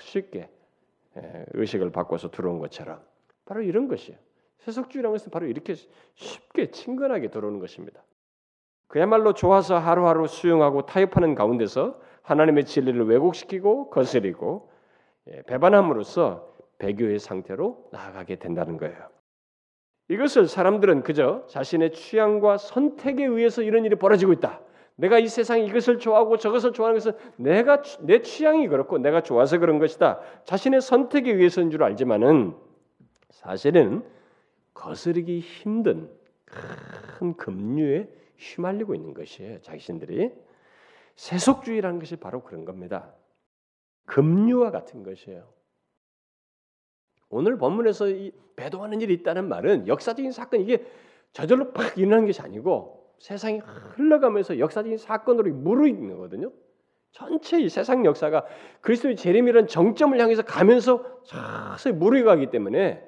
[0.00, 0.50] 쉽게
[1.16, 3.00] 예, 의식을 바꿔서 들어온 것처럼
[3.46, 4.18] 바로 이런 것이에요.
[4.58, 5.74] 세속주의라는 것은 바로 이렇게
[6.14, 8.02] 쉽게 친근하게 들어오는 것입니다.
[8.88, 14.70] 그야말로 좋아서 하루하루 수용하고 타협하는 가운데서 하나님의 진리를 왜곡시키고 거스리고
[15.30, 16.48] 예, 배반함으로써
[16.78, 18.96] 배교의 상태로 나아가게 된다는 거예요.
[20.08, 24.60] 이것을 사람들은 그저 자신의 취향과 선택에 의해서 이런 일이 벌어지고 있다.
[24.96, 29.78] 내가 이 세상에 이것을 좋아하고 저것을 좋아하는 것은 내가 내 취향이 그렇고 내가 좋아서 그런
[29.78, 30.18] 것이다.
[30.44, 32.54] 자신의 선택에 의해서인 줄 알지만은
[33.30, 34.02] 사실은
[34.72, 36.10] 거스르기 힘든
[36.46, 39.60] 큰 급류에 휘말리고 있는 것이에요.
[39.60, 40.32] 자신들이
[41.16, 43.12] 세속주의라는 것이 바로 그런 겁니다.
[44.06, 45.48] 급류와 같은 것이에요.
[47.28, 50.86] 오늘 본문에서 이 배도하는 일이 있다는 말은 역사적인 사건 이게
[51.32, 56.52] 저절로 팍 일어나는 것이 아니고 세상이 흘러가면서 역사적인 사건으로 무르익는 거거든요.
[57.10, 58.46] 전체 이 세상 역사가
[58.80, 63.04] 그리스도의 재림이라는 정점을 향해서 가면서 서서히 무르익어가기 때문에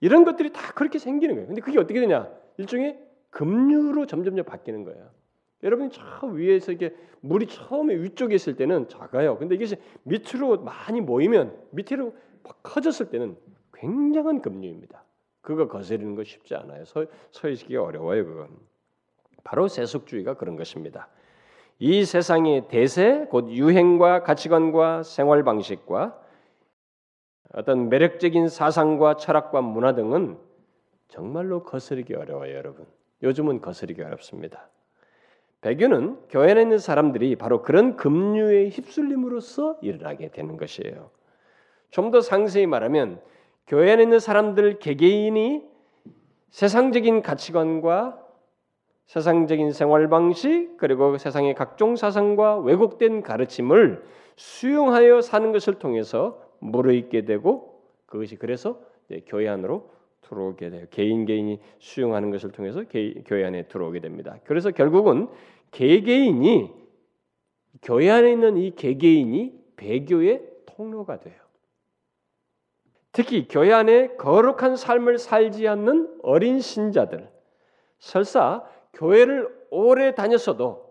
[0.00, 1.46] 이런 것들이 다 그렇게 생기는 거예요.
[1.46, 2.30] 근데 그게 어떻게 되냐?
[2.58, 3.05] 일종의
[3.36, 5.10] 급류로 점점점 바뀌는 거예요.
[5.62, 9.36] 여러분이 저 위에서 이게 물이 처음에 위쪽에 있을 때는 작아요.
[9.36, 12.14] 근데 이것이 밑으로 많이 모이면 밑으로
[12.62, 13.36] 커졌을 때는
[13.74, 15.04] 굉장한 급류입니다.
[15.42, 16.86] 그거 거스르는 거 쉽지 않아요.
[16.86, 18.24] 서, 서의시기가 어려워요.
[18.24, 18.48] 그건
[19.44, 21.08] 바로 세속주의가 그런 것입니다.
[21.78, 26.18] 이 세상의 대세, 곧 유행과 가치관과 생활 방식과
[27.52, 30.38] 어떤 매력적인 사상과 철학과 문화 등은
[31.08, 32.95] 정말로 거스르기 어려워요, 여러분.
[33.22, 34.68] 요즘은 거스르기 어렵습니다.
[35.60, 41.10] 배교는 교회 안에 있는 사람들이 바로 그런 급류에 휩쓸림으로써 일어나게 되는 것이에요.
[41.90, 43.20] 좀 더 상세히 말하면
[43.66, 45.62] 교회 안에 있는 사람들 개개인이
[46.50, 48.22] 세상적인 가치관과
[49.06, 54.04] 세상적인 생활 방식 그리고 세상의 각종 사상과 왜곡된 가르침을
[54.36, 58.80] 수용하여 사는 것을 통해서 무르익게 되고 그것이 그래서
[59.26, 59.90] 교회 안으로
[60.22, 60.86] 들어오게 돼요.
[60.90, 62.84] 개인 개인이 수용하는 것을 통해서
[63.24, 64.38] 교회 안에 들어오게 됩니다.
[64.44, 65.28] 그래서 결국은
[65.70, 66.70] 개개인이
[67.82, 71.34] 교회 안에 있는 이 개개인이 배교의 통로가 돼요.
[73.12, 77.30] 특히 교회 안에 거룩한 삶을 살지 않는 어린 신자들,
[77.98, 80.86] 설사 교회를 오래 다녔어도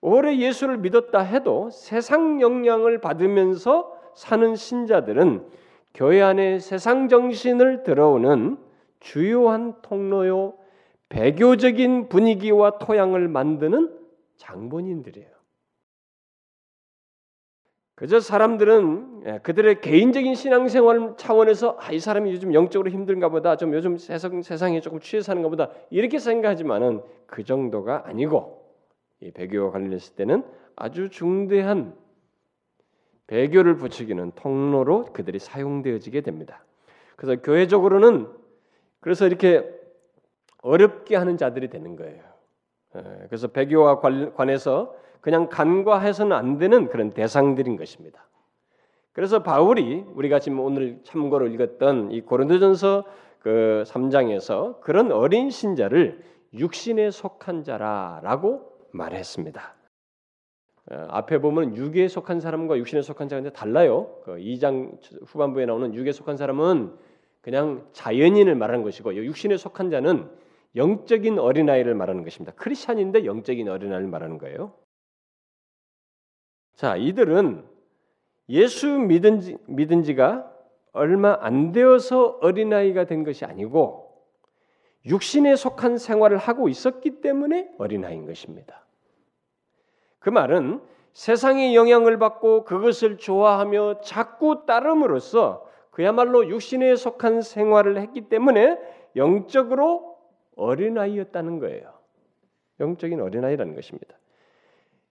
[0.00, 5.46] 오래 예수를 믿었다 해도 세상 영향을 받으면서 사는 신자들은
[5.96, 8.58] 교회 안에 세상 정신을 들어오는
[9.00, 10.58] 주요한 통로요
[11.08, 13.98] 배교적인 분위기와 토양을 만드는
[14.36, 15.30] 장본인들이에요.
[17.94, 23.72] 그저 사람들은 예, 그들의 개인적인 신앙생활 차원에서 아, 이 사람이 요즘 영적으로 힘든가 보다, 좀
[23.72, 28.70] 요즘 세상, 세상에 조금 취해 사는가 보다 이렇게 생각하지만은 그 정도가 아니고
[29.22, 30.44] 이 배교와 관련했을 때는
[30.76, 31.96] 아주 중대한
[33.26, 36.64] 배교를 부추기는 통로로 그들이 사용되어지게 됩니다.
[37.16, 38.28] 그래서 교회적으로는
[39.00, 39.64] 그래서 이렇게
[40.62, 42.22] 어렵게 하는 자들이 되는 거예요.
[42.96, 48.26] 예, 그래서 배교와 관해서 그냥 간과해서는 안 되는 그런 대상들인 것입니다.
[49.12, 53.04] 그래서 바울이 우리가 지금 오늘 참고로 읽었던 이 고린도전서
[53.38, 59.75] 그 3장에서 그런 어린 신자를 육신에 속한 자라라고 말했습니다.
[60.90, 64.20] 어, 앞에 보면 육에 속한 사람과 육신에 속한 자가 달라요.
[64.24, 66.96] 그 2장 후반부에 나오는 육에 속한 사람은
[67.40, 70.28] 그냥 자연인을 말하는 것이고 육신에 속한 자는
[70.74, 72.52] 영적인 어린아이를 말하는 것입니다.
[72.56, 74.74] 크리스천인데 영적인 어린아이를 말하는 거예요.
[76.74, 77.64] 자, 이들은
[78.50, 80.52] 예수 믿은, 지, 믿은 지가
[80.92, 84.24] 얼마 안 되어서 어린아이가 된 것이 아니고
[85.06, 88.85] 육신에 속한 생활을 하고 있었기 때문에 어린아이인 것입니다.
[90.26, 90.80] 그 말은
[91.12, 98.76] 세상의 영향을 받고 그것을 좋아하며 자꾸 따름으로써 그야말로 육신에 속한 생활을 했기 때문에
[99.14, 100.16] 영적으로
[100.56, 101.92] 어린아이였다는 거예요.
[102.80, 104.18] 영적인 어린아이라는 것입니다.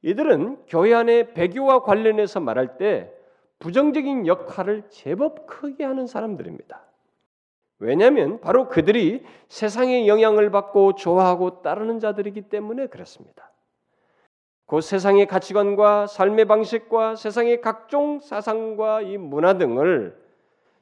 [0.01, 3.09] 이들은 교회 안에 배교와 관련해서 말할 때
[3.59, 6.83] 부정적인 역할을 제법 크게 하는 사람들입니다.
[7.79, 13.54] 왜냐하면 바로 그들이 세상의 영향을 받고 좋아하고 따르는 자들이기 때문에 그렇습니다.
[14.65, 20.17] 그 세상의 가치관과 삶의 방식과 세상의 각종 사상과 이 문화 등을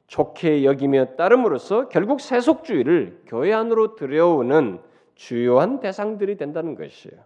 [0.06, 4.80] 좋게 여기며 따름으로써 결국 세속주의를 교회 안으로 들여오는
[5.14, 7.22] 주요한 대상들이 된다는 것이에요.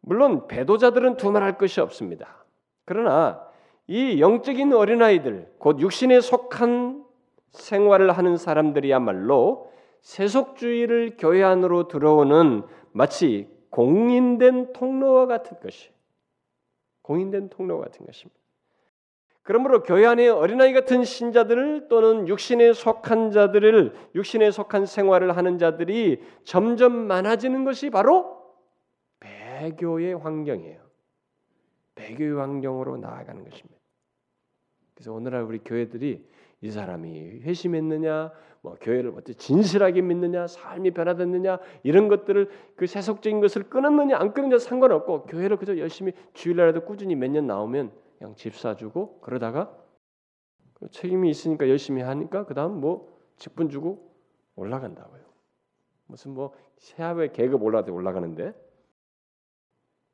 [0.00, 2.44] 물론 배도자들은 두말할 것이 없습니다.
[2.84, 3.46] 그러나
[3.86, 7.04] 이 영적인 어린아이들, 곧 육신에 속한
[7.50, 15.90] 생활을 하는 사람들이야말로 세속주의를 교회 안으로 들어오는 마치 공인된 통로와 같은 것이
[17.00, 18.40] 공인된 통로 같은 것입니다.
[19.42, 26.22] 그러므로 교회 안에 어린아이 같은 신자들을 또는 육신에 속한 자들을 육신에 속한 생활을 하는 자들이
[26.44, 28.40] 점점 많아지는 것이 바로
[29.18, 30.80] 배교의 환경이에요.
[31.94, 33.80] 배교의 환경으로 나아가는 것입니다.
[34.94, 36.24] 그래서 오늘날 우리 교회들이
[36.62, 43.64] 이 사람이 회심했느냐, 뭐 교회를 어떻게 진실하게 믿느냐, 삶이 변화됐느냐 이런 것들을 그 세속적인 것을
[43.64, 49.20] 끊었느냐 안 끊느냐 상관없고 교회를 그저 열심히 주일날에도 꾸준히 몇 년 나오면 그냥 집 사주고
[49.20, 49.76] 그러다가
[50.74, 54.14] 그 책임이 있으니까 열심히 하니까 그 다음 뭐 직분 주고
[54.54, 55.22] 올라간다고요.
[56.06, 58.54] 무슨 뭐 세합의 계급 올라가 올라가는데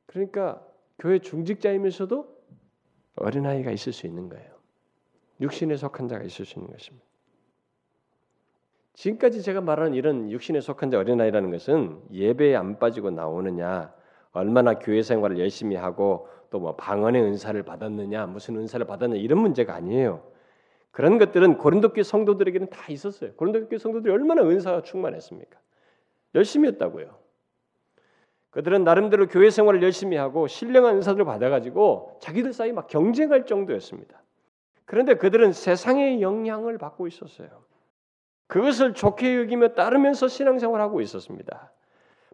[0.07, 0.65] 그러니까
[0.97, 2.39] 교회 중직자이면서도
[3.17, 4.58] 어린아이가 있을 수 있는 거예요.
[5.41, 7.05] 육신에 속한 자가 있을 수 있는 것입니다.
[8.93, 13.93] 지금까지 제가 말하는 이런 육신에 속한 자 어린아이라는 것은 예배에 안 빠지고 나오느냐,
[14.31, 19.75] 얼마나 교회 생활을 열심히 하고 또 뭐 방언의 은사를 받았느냐, 무슨 은사를 받았느냐 이런 문제가
[19.75, 20.23] 아니에요.
[20.91, 23.33] 그런 것들은 고린도 교회 성도들에게는 다 있었어요.
[23.35, 25.59] 고린도 교회 성도들이 얼마나 은사가 충만했습니까?
[26.35, 27.17] 열심히 했다고요.
[28.49, 34.21] 그들은 나름대로 교회 생활을 열심히 하고 신령한 은사들을 받아가지고 자기들 사이 막 경쟁할 정도였습니다.
[34.89, 37.47] 그런데 그들은 세상의 영향을 받고 있었어요.
[38.47, 41.71] 그것을 좋게 여기며 따르면서 신앙생활하고 있었습니다.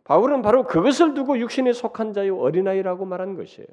[0.05, 3.67] 바울은 바로 그것을 두고 육신에 속한 자의 어린아이라고 말한 것이에요.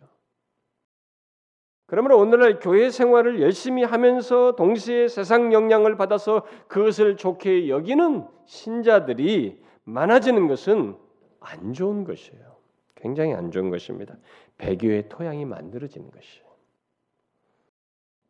[1.86, 10.48] 그러므로 오늘날 교회 생활을 열심히 하면서 동시에 세상 영향을 받아서 그것을 좋게 여기는 신자들이 많아지는
[10.48, 10.96] 것은
[11.38, 12.56] 안 좋은 것이에요.
[12.96, 14.16] 굉장히 안 좋은 것입니다.
[14.58, 16.51] 배교의 토양이 만들어지는 것이에요.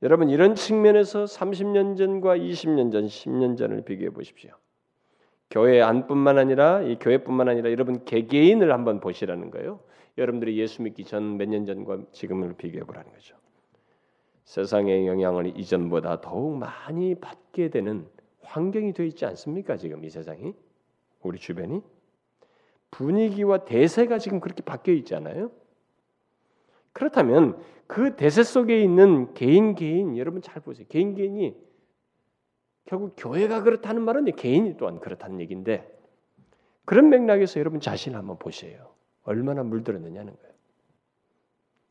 [0.02, 4.50] 여러분 이런 측면에서 30년 전과 20년 전, 10년 전을 비교해 보십시오.
[5.50, 9.80] 교회 안뿐만 아니라 이 교회뿐만 아니라 여러분 개개인을 한번 보시라는 거예요.
[10.18, 13.36] 여러분들이 예수 믿기 전 몇 년 전과 지금을 비교해 보라는 거죠.
[14.44, 18.06] 세상의 영향을 이전보다 더욱 많이 받게 되는
[18.42, 19.76] 환경이 되어 있지 않습니까?
[19.76, 20.52] 지금 이 세상이
[21.22, 21.80] 우리 주변이
[22.90, 25.50] 분위기와 대세가 지금 그렇게 바뀌어 있잖아요.
[26.92, 30.86] 그렇다면 그 대세 속에 있는 개인 개인 여러분 잘 보세요.
[30.88, 31.56] 개인 개인이
[32.84, 35.88] 결국 교회가 그렇다는 말은 개인이 또한 그렇다는 얘기인데
[36.84, 38.92] 그런 맥락에서 여러분 자신을 한번 보세요.
[39.22, 40.52] 얼마나 물들었느냐는 거예요.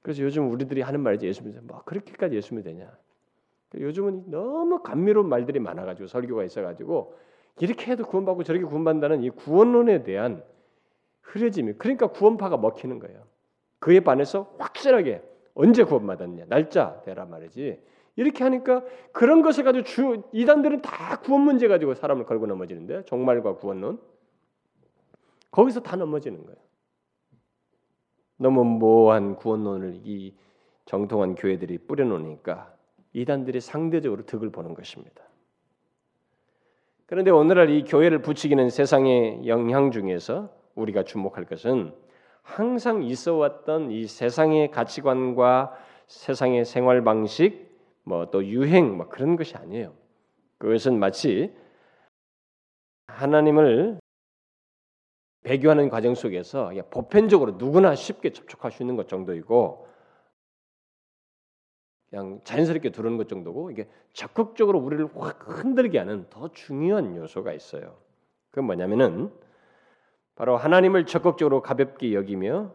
[0.02, 2.92] 그래서 요즘 우리들이 하는 말이지 예수 뭐 그렇게까지 예수 믿느냐.
[3.76, 7.16] 요즘은 너무 감미로운 말들이 많아가지고 설교가 있어가지고
[7.60, 10.44] 이렇게 해도 구원받고 저렇게 구원받는다는 이 구원론에 대한
[11.22, 13.31] 흐려짐이 그러니까 구원파가 먹히는 거예요.
[13.82, 15.24] 그에 반해서 확실하게
[15.56, 17.82] 언제 구원받았냐 날짜 대라 말이지.
[18.16, 23.56] 이렇게 하니까 그런 것을 가지고 주 이단들은 다 구원 문제 가지고 사람을 걸고 넘어지는데 종말과
[23.56, 24.00] 구원론
[25.50, 26.58] 거기서 다 넘어지는 거예요.
[28.38, 30.36] 너무 모호한 구원론을 이
[30.86, 32.74] 정통한 교회들이 뿌려놓으니까
[33.14, 35.24] 이단들이 상대적으로 득을 보는 것입니다.
[37.08, 41.94] 그런데 오늘날 이 교회를 부추기는 세상의 영향 중에서 우리가 주목할 것은
[42.44, 45.78] 항상 있어 왔던 이 세상의 가치관과
[46.08, 47.72] 세상의 생활 방식,
[48.04, 49.94] 뭐 또 유행, 뭐 그런 것이 아니에요.
[50.58, 51.54] 그것은 마치
[53.08, 54.00] 하나님을
[55.44, 59.88] 배교하는 과정 속에서 보편적으로 누구나 쉽게 접촉할 수 있는 것 정도이고
[62.10, 67.98] 그냥 자연스럽게 들어오는 것 정도고 이게 적극적으로 우리를 확 흔들게 하는 더 중요한 요소가 있어요.
[68.52, 69.32] 그 뭐냐면은
[70.36, 72.74] 바로 하나님을 적극적으로 가볍게 여기며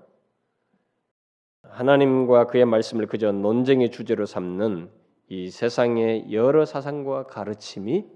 [1.62, 4.90] 하나님과 그의 말씀을 그저 논쟁의 주제로 삼는
[5.28, 8.06] 이 세상의 여러 사상과 가르침이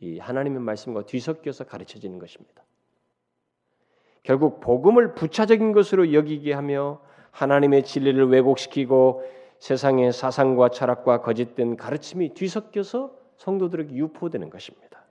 [0.00, 2.62] 이 하나님의 말씀과 뒤섞여서 가르쳐지는 것입니다.
[4.22, 9.24] 결국 복음을 부차적인 것으로 여기게 하며 하나님의 진리를 왜곡시키고
[9.58, 15.04] 세상의 사상과 철학과 거짓된 가르침이 뒤섞여서 성도들에게 유포되는 것입니다.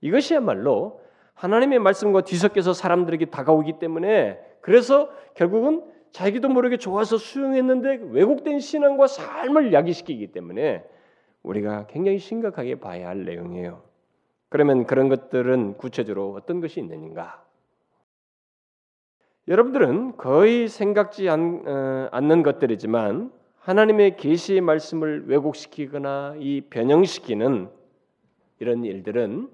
[0.00, 1.01] 이것이야말로
[1.34, 9.72] 하나님의 말씀과 뒤섞여서 사람들에게 다가오기 때문에 그래서 결국은 자기도 모르게 좋아서 수용했는데 왜곡된 신앙과 삶을
[9.72, 10.84] 야기시키기 때문에
[11.42, 13.82] 우리가 굉장히 심각하게 봐야 할 내용이에요.
[14.48, 17.42] 그러면 그런 것들은 구체적으로 어떤 것이 있는가?
[19.48, 27.68] 여러분들은 거의 생각지 않, 어, 않는 것들이지만 하나님의 계시의 말씀을 왜곡시키거나 이 변형시키는
[28.60, 29.48] 이런 일들은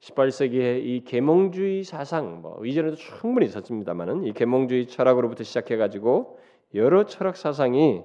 [0.00, 6.38] 18세기에 이 계몽주의 사상 뭐 이전에도 충분히 있었습니다만은 이 계몽주의 철학으로부터 시작해 가지고
[6.74, 8.02] 여러 철학 사상이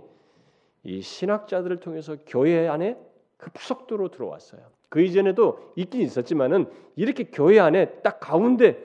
[0.84, 2.98] 이 신학자들을 통해서 교회 안에
[3.38, 4.62] 급속도로 들어왔어요.
[4.90, 8.78] 그 이전에도 있긴 있었지만은 이렇게 교회 안에 딱 가운데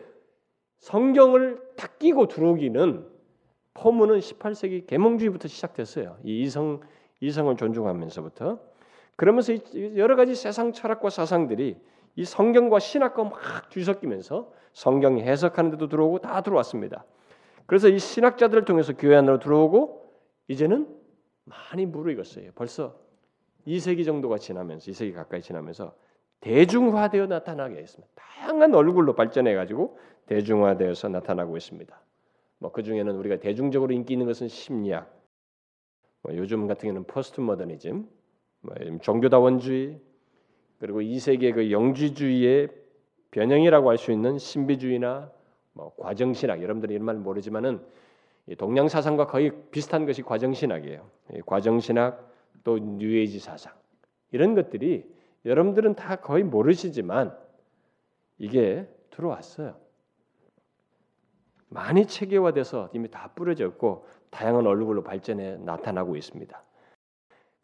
[0.78, 3.06] 성경을 탁 끼고 들어오기는
[3.74, 6.18] 포문은 18세기 계몽주의부터 시작됐어요.
[6.24, 6.80] 이 이성
[7.20, 8.58] 이성을 존중하면서부터
[9.16, 9.54] 그러면서
[9.96, 11.76] 여러 가지 세상 철학과 사상들이
[12.16, 17.04] 이 성경과 신학과 막 뒤섞이면서 성경 해석하는 데도 들어오고 다 들어왔습니다.
[17.66, 20.12] 그래서 이 신학자들을 통해서 교회 안으로 들어오고
[20.48, 20.88] 이제는
[21.44, 22.52] 많이 무르익었어요.
[22.54, 22.98] 벌써
[23.66, 25.94] 2세기 정도가 지나면서 2세기 가까이 지나면서
[26.40, 28.12] 대중화되어 나타나게 했습니다.
[28.14, 32.00] 다양한 얼굴로 발전해 가지고 대중화되어서 나타나고 있습니다.
[32.58, 35.12] 뭐 그 중에는 우리가 대중적으로 인기 있는 것은 심리학,
[36.22, 38.08] 뭐 요즘 같은 경우는 포스트 모더니즘, 뭐
[39.02, 40.00] 종교다원주의,
[40.78, 42.68] 그리고 2세기의 그 영지주의의
[43.30, 45.30] 변형이라고 할 수 있는 신비주의나
[45.72, 47.80] 뭐 과정신학 여러분들이 이런 말 모르지만은
[48.58, 51.08] 동양 사상과 거의 비슷한 것이 과정신학이에요.
[51.44, 52.32] 과정신학
[52.64, 53.74] 또 뉴에이지 사상
[54.32, 55.04] 이런 것들이
[55.44, 57.36] 여러분들은 다 거의 모르시지만
[58.38, 59.76] 이게 들어왔어요.
[61.68, 66.62] 많이 체계화돼서 이미 다 뿌려졌고 다양한 얼굴로 발전해 나타나고 있습니다.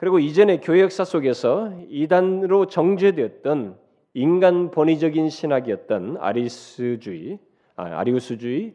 [0.02, 3.78] 그리고 이전의 교회 역사 속에서 이단으로 정죄되었던
[4.14, 7.38] 인간 본의적인 신학이었던 아리스주의,
[7.76, 8.74] 아, 아리우스주의,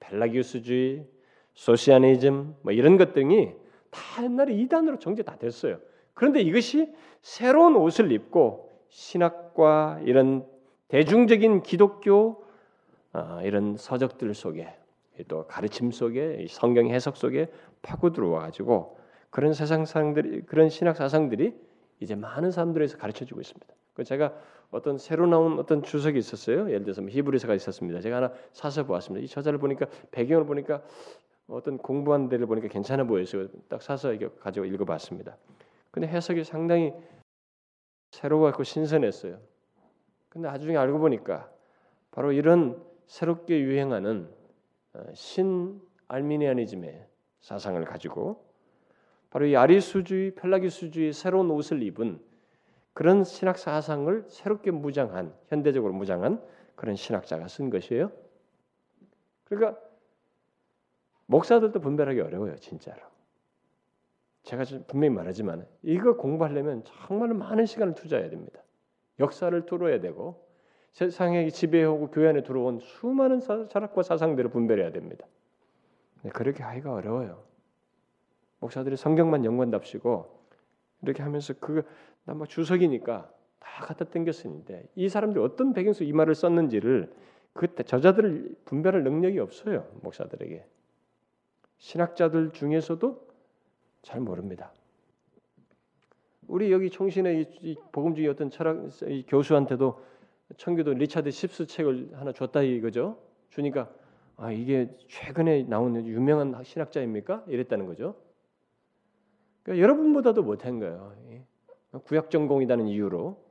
[0.00, 1.06] 벨라기우스주의,
[1.54, 3.54] 소시아니즘 뭐 이런 것들이
[3.90, 5.78] 다 옛날에 이단으로 정제 다 됐어요.
[6.12, 10.44] 그런데 이것이 새로운 옷을 입고 신학과 이런
[10.88, 12.44] 대중적인 기독교
[13.14, 14.68] 어, 이런 서적들 속에
[15.26, 18.95] 또 가르침 속에 성경 해석 속에 파고 들어와 가지고
[19.36, 21.54] 그런 세상 사상들이 그런 신학 사상들이
[22.00, 23.66] 이제 많은 사람들에서 가르쳐 주고 있습니다.
[23.92, 24.32] 그 제가
[24.70, 26.70] 어떤 새로 나온 어떤 주석이 있었어요.
[26.70, 28.00] 예를 들어서 뭐 히브리서가 있었습니다.
[28.00, 29.22] 제가 하나 사서 보았습니다.
[29.22, 30.82] 이 저자를 보니까 배경을 보니까
[31.48, 35.36] 어떤 공부한 데를 보니까 괜찮아 보여서 딱 사서 이거 가지고 읽어봤습니다.
[35.90, 36.94] 근데 해석이 상당히
[38.12, 39.38] 새로웠고 신선했어요.
[40.30, 41.50] 근데 나중에 알고 보니까
[42.10, 44.30] 바로 이런 새롭게 유행하는
[44.94, 47.06] 어, 신 알미니아니즘의
[47.42, 48.46] 사상을 가지고
[49.30, 52.20] 바로 이 아리수주의, 펠라기수주의 새로운 옷을 입은
[52.92, 56.42] 그런 신학 사상을 새롭게 무장한 현대적으로 무장한
[56.74, 58.10] 그런 신학자가 쓴 것이에요.
[59.44, 59.78] 그러니까
[61.26, 63.02] 목사들도 분별하기 어려워요, 진짜로.
[64.44, 68.62] 제가 분명히 말하지만 이거 공부하려면 정말 많은 시간을 투자해야 됩니다.
[69.18, 70.46] 역사를 뚫어야 되고
[70.92, 75.26] 세상에 지배하고 교회 안에 들어온 수많은 철학과 사상들을 분별해야 됩니다.
[76.32, 77.44] 그렇게 하기가 어려워요.
[78.60, 80.36] 목사들이 성경만 연관답시고
[81.02, 87.12] 이렇게 하면서 그나뭐 주석이니까 다 갖다 땡겼었는데 이 사람들이 어떤 배경에서 이 말을 썼는지를
[87.52, 90.64] 그 저자들을 분별할 능력이 없어요 목사들에게
[91.78, 93.26] 신학자들 중에서도
[94.02, 94.72] 잘 모릅니다.
[96.46, 98.88] 우리 여기 총신의 이 복음 중에 어떤 철학
[99.26, 100.00] 교수한테도
[100.56, 103.18] 청교도 리차드 십스 책을 하나 줬다 이거죠.
[103.50, 103.90] 주니까
[104.36, 107.44] 아 이게 최근에 나온 유명한 신학자입니까?
[107.48, 108.14] 이랬다는 거죠.
[109.66, 111.12] 그러니까 여러분보다도 못한 거예요.
[112.04, 113.44] 구약 전공이라는 이유로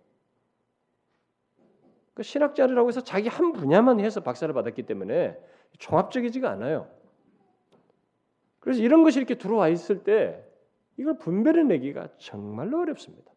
[2.13, 5.38] 그 신학자라고 해서 자기 한 분야만 해서 박사를 받았기 때문에
[5.78, 6.89] 종합적이지가 않아요.
[8.62, 10.41] 그래서 이런 것이 이렇게 들어와 있을 때
[10.95, 13.30] 이걸 분별해내기가 정말로 어렵습니다.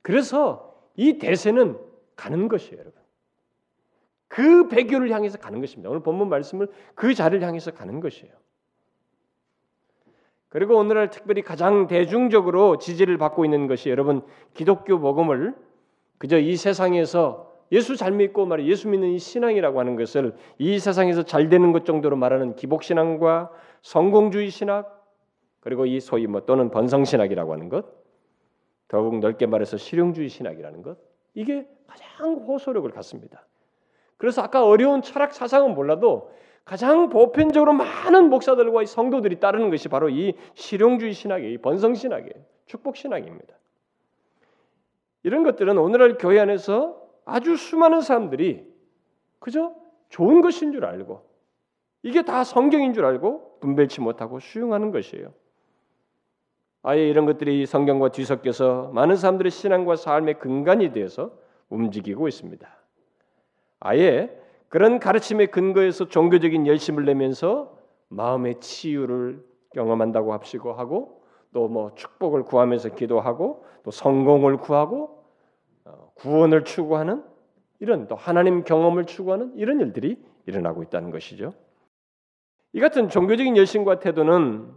[0.00, 1.78] 그래서 이 대세는
[2.16, 3.02] 가는 것이에요, 여러분.
[4.28, 5.90] 그 배교를 향해서 가는 것입니다.
[5.90, 8.32] 오늘 본문 말씀을 그 자리를 향해서 가는 것이에요.
[10.48, 14.22] 그리고 오늘날 특별히 가장 대중적으로 지지를 받고 있는 것이 여러분
[14.54, 15.54] 기독교 복음을
[16.16, 21.22] 그저 이 세상에서 예수 잘 믿고 말이 예수 믿는 이 신앙이라고 하는 것을 이 세상에서
[21.24, 23.50] 잘 되는 것 정도로 말하는 기복 신앙과
[23.82, 25.06] 성공주의 신학
[25.60, 27.84] 그리고 이 소위 뭐 또는 번성 신학이라고 하는 것
[28.88, 30.96] 더욱 넓게 말해서 실용주의 신학이라는 것
[31.34, 33.46] 이게 가장 호소력을 갖습니다.
[34.16, 36.32] 그래서 아까 어려운 철학 사상은 몰라도
[36.68, 42.30] 가장 보편적으로 많은 목사들과 성도들이 따르는 것이 바로 이 실용주의 신학의 번성 신학의
[42.66, 43.54] 축복 신학입니다.
[45.22, 48.70] 이런 것들은 오늘날 교회 안에서 아주 수많은 사람들이
[49.38, 49.74] 그저
[50.10, 51.22] 좋은 것인 줄 알고
[52.02, 55.32] 이게 다 성경인 줄 알고 분별치 못하고 수용하는 것이에요.
[56.82, 61.32] 아예 이런 것들이 성경과 뒤섞여서 많은 사람들의 신앙과 삶의 근간이 되어서
[61.70, 62.68] 움직이고 있습니다.
[63.80, 64.38] 아예
[64.68, 67.76] 그런 가르침의 근거에서 종교적인 열심을 내면서
[68.08, 69.44] 마음의 치유를
[69.74, 71.18] 경험한다고 합시고 하고
[71.52, 75.24] 또 뭐 축복을 구하면서 기도하고 또 성공을 구하고
[75.84, 77.24] 어, 구원을 추구하는
[77.80, 81.54] 이런 또 하나님 경험을 추구하는 이런 일들이 일어나고 있다는 것이죠.
[82.72, 84.70] 이 같은 종교적인 열심과 태도는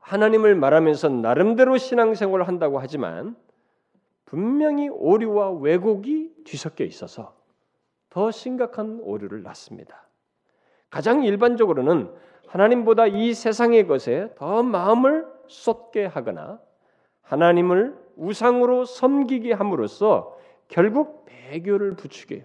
[0.00, 3.36] 하나님을 말하면서 나름대로 신앙생활을 한다고 하지만
[4.24, 7.34] 분명히 오류와 왜곡이 뒤섞여 있어서
[8.12, 10.06] 더 심각한 오류를 낳습니다.
[10.90, 12.12] 가장 일반적으로는
[12.46, 16.60] 하나님보다 이 세상의 것에 더 마음을 쏟게 하거나
[17.22, 20.38] 하나님을 우상으로 섬기게 함으로써
[20.68, 22.42] 결국 배교를 부추겨요.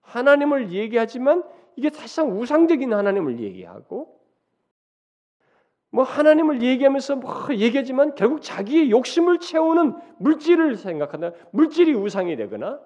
[0.00, 1.44] 하나님을 얘기하지만
[1.76, 4.18] 이게 사실상 우상적인 하나님을 얘기하고
[5.90, 11.32] 뭐 하나님을 얘기하면서 뭐 얘기하지만 결국 자기의 욕심을 채우는 물질을 생각한다.
[11.50, 12.80] 물질이 우상이 되거나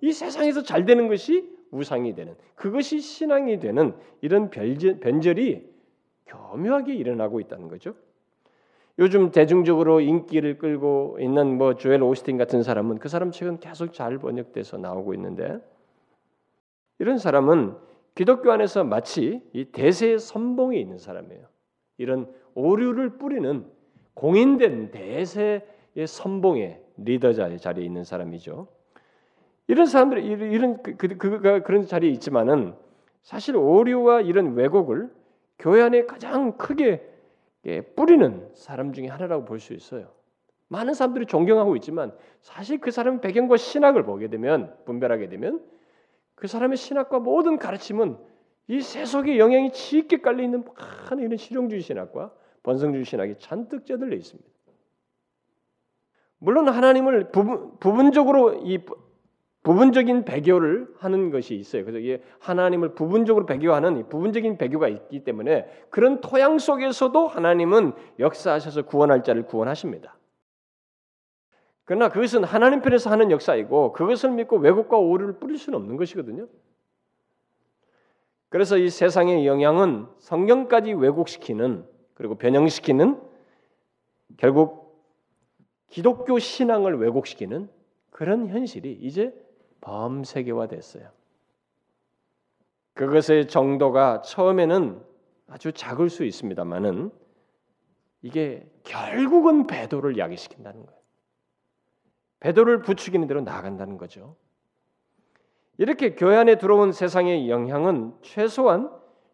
[0.00, 5.74] 이 세상에서 잘 되는 것이 우상이 되는 그것이 신앙이 되는 이런 변절이
[6.26, 7.94] 교묘하게 일어나고 있다는 거죠.
[8.98, 14.18] 요즘 대중적으로 인기를 끌고 있는 뭐 조엘 오스틴 같은 사람은 그 사람 책은 계속 잘
[14.18, 15.58] 번역돼서 나오고 있는데
[17.00, 17.74] 이런 사람은
[18.14, 21.44] 기독교 안에서 마치 이 대세의 선봉에 있는 사람이에요.
[21.98, 23.66] 이런 오류를 뿌리는
[24.14, 28.68] 공인된 대세의 선봉에 리더자의 자리에 있는 사람이죠.
[29.66, 32.74] 이런 사람들이 이런 그, 그, 그가 그런 자리에 있지만은
[33.22, 35.10] 사실 오류와 이런 왜곡을
[35.58, 37.10] 교회 안에 가장 크게
[37.96, 40.08] 뿌리는 사람 중에 하나라고 볼 수 있어요.
[40.68, 45.62] 많은 사람들이 존경하고 있지만 사실 그 사람의 배경과 신학을 보게 되면 분별하게 되면
[46.34, 48.18] 그 사람의 신학과 모든 가르침은
[48.66, 54.48] 이 세속의 영향이 짙게 깔려 있는 많은 이런 실용주의 신학과 번성주의 신학이 잔뜩 쩌들려 있습니다.
[56.38, 58.84] 물론 하나님을 부분, 부분적으로 이
[59.64, 61.84] 부분적인 배교를 하는 것이 있어요.
[61.84, 69.24] 그래서 이게 하나님을 부분적으로 배교하는 부분적인 배교가 있기 때문에 그런 토양 속에서도 하나님은 역사하셔서 구원할
[69.24, 70.18] 자를 구원하십니다.
[71.84, 76.46] 그러나 그것은 하나님 편에서 하는 역사이고 그것을 믿고 왜곡과 오류를 뿌릴 수는 없는 것이거든요.
[78.50, 83.18] 그래서 이 세상의 영향은 성경까지 왜곡시키는 그리고 변형시키는
[84.36, 85.02] 결국
[85.88, 87.70] 기독교 신앙을 왜곡시키는
[88.10, 89.34] 그런 현실이 이제
[89.84, 91.08] 범세계화 됐어요.
[92.94, 95.00] 그것의 정도가 처음에는
[95.48, 97.10] 아주 작을 수 있습니다만은
[98.22, 101.00] 이게 결국은 배도를 야기시킨다는 거예요.
[102.40, 104.36] 배도를 부추기는 대로 나아간다는 거죠.
[105.76, 108.90] 이렇게 교회 안에 들어온 세상의 영향은 최소한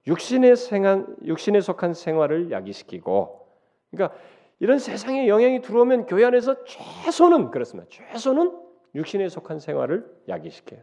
[0.06, 3.46] 육신의 생활, 육신에 속한 생활을 야기시키고,
[3.90, 4.18] 그러니까
[4.58, 7.88] 이런 세상의 영향이 들어오면 교회 안에서 최소는 그렇습니다.
[7.90, 10.80] 최소는 육신에 속한 생활을 야기시켜요.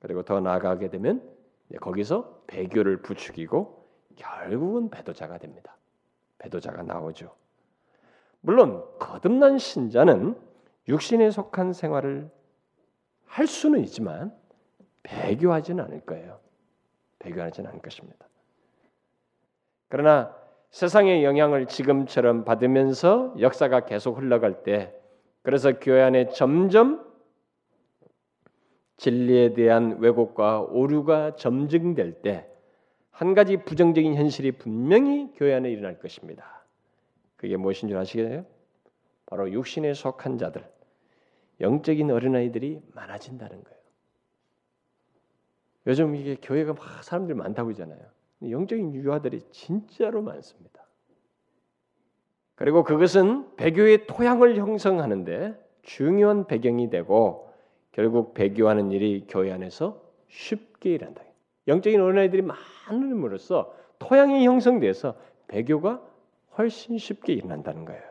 [0.00, 1.22] 그리고 더 나아가게 되면
[1.80, 3.86] 거기서 배교를 부추기고
[4.16, 5.76] 결국은 배도자가 됩니다.
[6.38, 7.34] 배도자가 나오죠.
[8.40, 10.36] 물론 거듭난 신자는
[10.88, 12.30] 육신에 속한 생활을
[13.26, 14.34] 할 수는 있지만
[15.02, 16.40] 배교하지는 않을 거예요.
[17.18, 18.26] 배교하지는 않을 것입니다.
[19.88, 20.34] 그러나
[20.70, 24.99] 세상의 영향을 지금처럼 받으면서 역사가 계속 흘러갈 때
[25.42, 27.08] 그래서 교회 안에 점점
[28.96, 32.50] 진리에 대한 왜곡과 오류가 점증될 때
[33.20, 36.64] 한 가지 부정적인 현실이 분명히 교회 안에 일어날 것입니다.
[37.36, 38.46] 그게 무엇인 줄 아시겠어요?
[39.26, 40.66] 바로 육신에 속한 자들,
[41.60, 43.80] 영적인 어린아이들이 많아진다는 거예요.
[45.86, 48.00] 요즘 이게 교회가 막 사람들이 많다고 하잖아요.
[48.40, 50.79] 영적인 유아들이 진짜로 많습니다.
[52.60, 57.50] 그리고 그것은 배교의 토양을 형성하는데 중요한 배경이 되고
[57.90, 61.22] 결국 배교하는 일이 교회 안에서 쉽게 일한다.
[61.68, 65.14] 영적인 어린아이들이 많음으로써 토양이 형성돼서
[65.48, 66.02] 배교가
[66.58, 68.02] 훨씬 쉽게 일어난다는 거예요.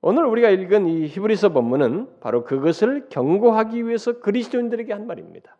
[0.00, 5.54] 오늘 우리가 읽은 이 히브리서 본문은 바로 그것을 경고하기 위해서 그리스도인들에게 한 말입니다.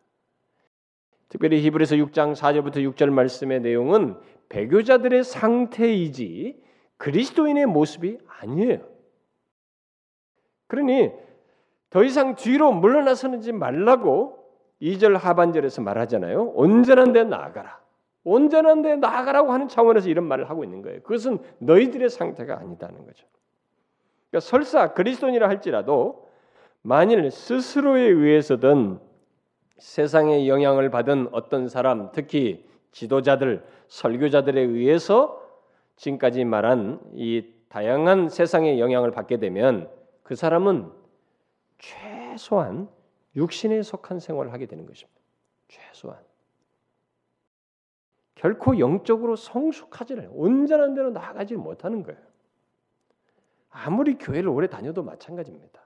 [1.28, 4.16] 특별히 히브리서 6장 4절부터 6절 말씀의 내용은
[4.48, 6.67] 배교자들의 상태이지
[6.98, 8.80] 그리스도인의 모습이 아니에요.
[10.66, 11.10] 그러니
[11.90, 14.38] 더 이상 뒤로 물러나서는지 말라고
[14.82, 16.52] 2절 하반절에서 말하잖아요.
[16.54, 17.80] 온전한 데 나아가라.
[18.24, 21.00] 온전한 데 나아가라고 하는 차원에서 이런 말을 하고 있는 거예요.
[21.02, 23.26] 그것은 너희들의 상태가 아니다는 거죠.
[24.30, 26.28] 그러니까 설사 그리스도인이라 할지라도
[26.82, 29.00] 만일 스스로에 의해서든
[29.78, 35.37] 세상의 영향을 받은 어떤 사람, 특히 지도자들, 설교자들에 의해서
[35.98, 39.90] 지금까지 말한 이 다양한 세상의 영향을 받게 되면
[40.22, 40.90] 그 사람은
[41.78, 42.88] 최소한
[43.36, 45.20] 육신에 속한 생활을 하게 되는 것입니다.
[45.68, 46.18] 최소한.
[48.36, 52.20] 결코 영적으로 성숙하지를 온전한 대로 나아가지 못하는 거예요.
[53.70, 55.80] 아무리 교회를 오래 다녀도 마찬가지입니다.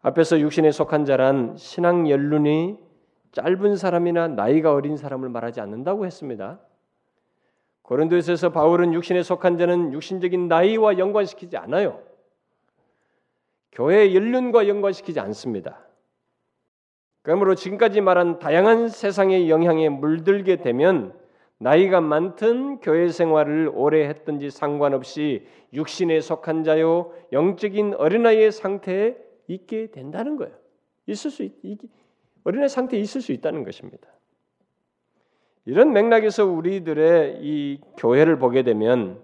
[0.00, 2.78] 앞에서 육신에 속한 자란 신앙 연륜이
[3.32, 6.60] 짧은 사람이나 나이가 어린 사람을 말하지 않는다고 했습니다.
[7.82, 12.02] 고린도에서 바울은 육신에 속한 자는 육신적인 나이와 연관시키지 않아요.
[13.72, 15.86] 교회 연륜과 연관시키지 않습니다.
[17.22, 21.14] 그러므로 지금까지 말한 다양한 세상의 영향에 물들게 되면
[21.58, 29.16] 나이가 많든 교회 생활을 오래 했든지 상관없이 육신에 속한 자요 영적인 어린아이의 상태에
[29.46, 30.52] 있게 된다는 거예요.
[31.06, 31.78] 있을 수 있,
[32.44, 34.11] 어린아이 상태에 있을 수 있다는 것입니다.
[35.64, 39.22] 이런 맥락에서 우리들의 이 교회를 보게 되면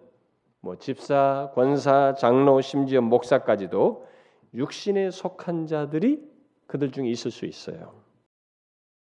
[0.60, 4.06] 뭐 집사, 권사, 장로, 심지어 목사까지도
[4.54, 6.22] 육신에 속한 자들이
[6.66, 8.02] 그들 중에 있을 수 있어요.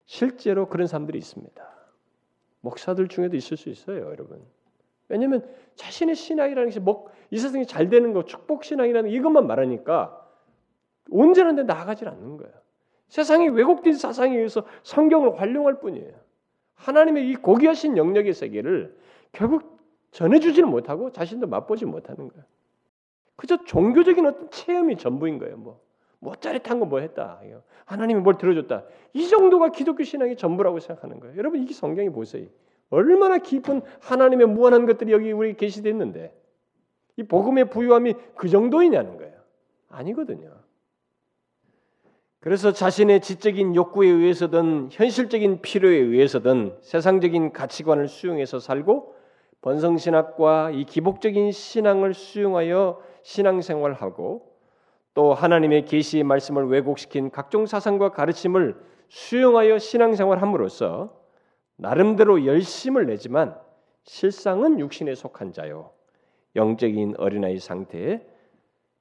[0.06, 1.70] 실제로 그런 사람들이 있습니다.
[2.62, 4.42] 목사들 중에도 있을 수 있어요, 여러분.
[5.08, 10.28] 왜냐하면 자신의 신앙이라는 것이 목, 이 세상이 잘 되는 거, 축복 신앙이라는 이것만 말하니까
[11.10, 12.54] 온전한 데 나아가질 않는 거예요.
[13.08, 16.14] 세상이 왜곡된 사상에 의해서 성경을 활용할 뿐이에요.
[16.80, 18.98] 하나님의 이 고귀하신 영역의 세계를
[19.32, 19.78] 결국
[20.12, 22.44] 전해주지는 못하고 자신도 맛보지 못하는 거예요.
[23.36, 25.58] 그저 종교적인 어떤 체험이 전부인 거예요.
[25.58, 25.82] 뭐,
[26.20, 27.42] 뭐 짜릿한 거뭐 했다.
[27.86, 28.86] 하나님이 뭘 들어줬다.
[29.14, 31.38] 이 정도가 기독교 신앙의 전부라고 생각하는 거예요.
[31.38, 32.48] 여러분 이게 성경이 보세요.
[32.90, 35.56] 얼마나 깊은 하나님의 무한한 것들이 여기 우리
[35.90, 36.36] 있는데
[37.18, 39.34] 이 복음의 부유함이 그 정도이냐는 거예요.
[39.90, 40.52] 아니거든요.
[42.42, 49.16] 그래서 자신의 지적인 욕구에 의해서든 현실적인 필요에 의해서든 세상적인 가치관을 수용해서 살고
[49.62, 54.50] 번성신학과 이 기복적인 신앙을 수용하여 신앙생활하고
[55.14, 58.78] 또 하나님의 계시의 말씀을 왜곡시킨 각종 사상과 가르침을
[59.10, 61.14] 수용하여 신앙생활함으로써
[61.76, 63.60] 나름대로 열심을 내지만
[64.04, 65.92] 실상은 육신에 속한 자요.
[66.56, 68.26] 영적인 어린아이 상태에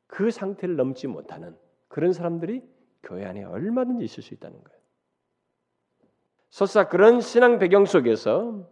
[0.09, 2.63] 그 상태를 넘지 못하는 그런 사람들이
[3.03, 4.79] 교회 안에 얼마든지 있을 수 있다는 거예요.
[6.51, 8.69] 설사 그런 신앙 배경 속에서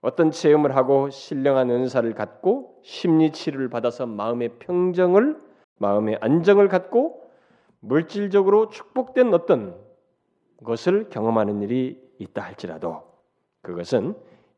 [0.00, 5.40] 어떤 체험을 하고 신령한 은사를 갖고 심리 치료를 받아서 마음의 평정을
[5.78, 7.28] 마음의 안정을 갖고
[7.80, 9.80] 물질적으로 축복된 어떤
[10.62, 13.02] 것을 경험하는 일이 있다 할지라도
[13.62, 14.14] 그것은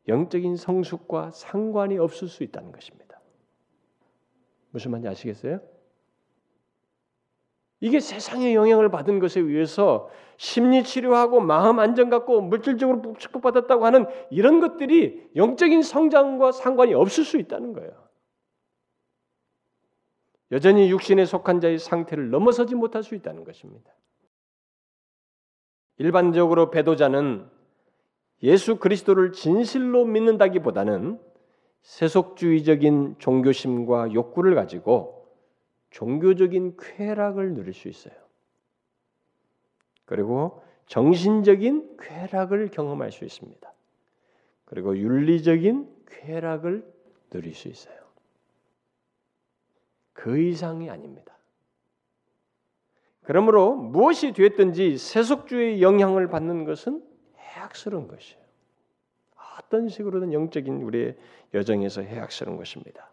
[0.07, 3.19] 영적인 성숙과 상관이 없을 수 있다는 것입니다.
[4.71, 5.59] 무슨 말인지 아시겠어요?
[7.81, 14.59] 이게 세상의 영향을 받은 것에 의해서 심리 치료하고 마음 안정 갖고 물질적으로 축복받았다고 하는 이런
[14.59, 17.91] 것들이 영적인 성장과 상관이 없을 수 있다는 거예요.
[20.51, 23.91] 여전히 육신에 속한 자의 상태를 넘어서지 못할 수 있다는 것입니다.
[25.97, 27.49] 일반적으로 배도자는
[28.43, 31.19] 예수 그리스도를 진실로 믿는다기보다는
[31.81, 35.20] 세속주의적인 종교심과 욕구를 가지고
[35.91, 38.13] 종교적인 쾌락을 누릴 수 있어요.
[40.05, 43.71] 그리고 정신적인 쾌락을 경험할 수 있습니다.
[44.65, 46.85] 그리고 윤리적인 쾌락을
[47.29, 47.95] 누릴 수 있어요.
[50.13, 51.37] 그 이상이 아닙니다.
[53.23, 57.03] 그러므로 무엇이 되었든지 세속주의 영향을 받는 것은
[57.37, 58.41] 해악스러운 것이에요.
[59.59, 61.17] 어떤 식으로든 영적인 우리의
[61.53, 63.11] 여정에서 해악스러운 것입니다.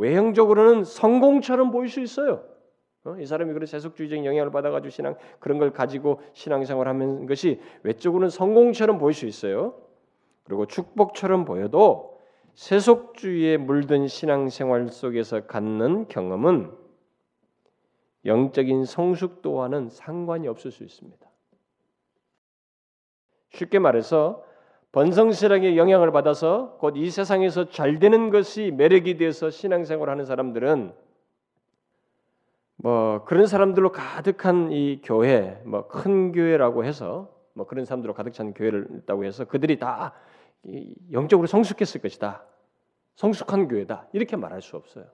[0.00, 2.42] 외형적으로는 성공처럼 보일 수 있어요.
[3.04, 3.16] 어?
[3.18, 9.14] 이 사람이 그런 세속주의적인 영향을 받아가지고 신앙 그런 걸 가지고 신앙생활하는 것이 외적으로는 성공처럼 보일
[9.14, 9.74] 수 있어요.
[10.44, 12.18] 그리고 축복처럼 보여도
[12.54, 16.72] 세속주의에 물든 신앙생활 속에서 갖는 경험은
[18.24, 21.30] 영적인 성숙도와는 상관이 없을 수 있습니다.
[23.50, 24.44] 쉽게 말해서
[24.92, 30.92] 번성실하게 영향을 받아서 곧 이 세상에서 잘 되는 것이 매력이 되어서 신앙생활하는 사람들은
[32.76, 38.54] 뭐 그런 사람들로 가득한 이 교회, 뭐 큰 교회라고 해서 뭐 그런 사람들로 가득 찬
[38.54, 40.14] 교회를 있다고 해서 그들이 다
[41.12, 42.44] 영적으로 성숙했을 것이다.
[43.16, 44.08] 성숙한 교회다.
[44.12, 45.04] 이렇게 말할 수 없어요.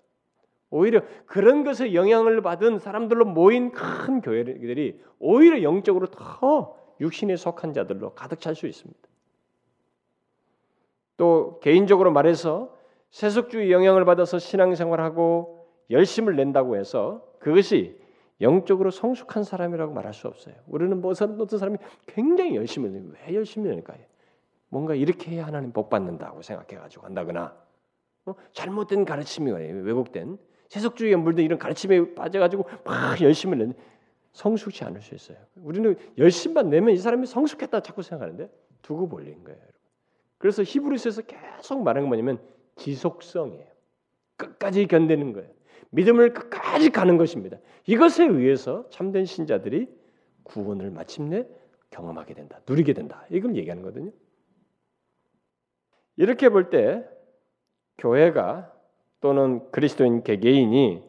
[0.70, 8.14] 오히려 그런 것에 영향을 받은 사람들로 모인 큰 교회들이 오히려 영적으로 더 육신에 속한 자들로
[8.14, 9.00] 가득 찰 수 있습니다.
[11.16, 12.74] 또 개인적으로 말해서
[13.10, 17.98] 세속주의 영향을 받아서 신앙생활하고 열심을 낸다고 해서 그것이
[18.40, 20.54] 영적으로 성숙한 사람이라고 말할 수 없어요.
[20.66, 23.04] 우리는 뭐 어떤 사람이 굉장히 열심히 내요.
[23.26, 23.98] 왜 열심히 내까요
[24.68, 27.56] 뭔가 이렇게 해야 하나님 복 받는다고 생각해 가지고 한다거나
[28.26, 28.34] 어?
[28.52, 30.36] 잘못된 가르침이 왜곡된
[30.68, 33.74] 세속주의에 물든 이런 가르침에 빠져가지고 막 열심을 내는
[34.32, 35.38] 성숙치 않을 수 있어요.
[35.54, 38.50] 우리는 열심만 내면 이 사람이 성숙했다 자꾸 생각하는데
[38.82, 39.58] 두고 볼린 거예요.
[40.46, 42.38] 그래서 히브리서에서 계속 말하는 게 뭐냐면
[42.76, 43.66] 지속성이에요.
[44.36, 45.50] 끝까지 견디는 거예요.
[45.90, 47.58] 믿음을 끝까지 가는 것입니다.
[47.84, 49.88] 이것에 의해서 참된 신자들이
[50.44, 51.48] 구원을 마침내
[51.90, 52.60] 경험하게 된다.
[52.68, 53.24] 누리게 된다.
[53.28, 54.12] 이걸 얘기하는 거거든요.
[56.14, 57.04] 이렇게 볼 때
[57.98, 58.72] 교회가
[59.20, 61.02] 또는 그리스도인 개개인이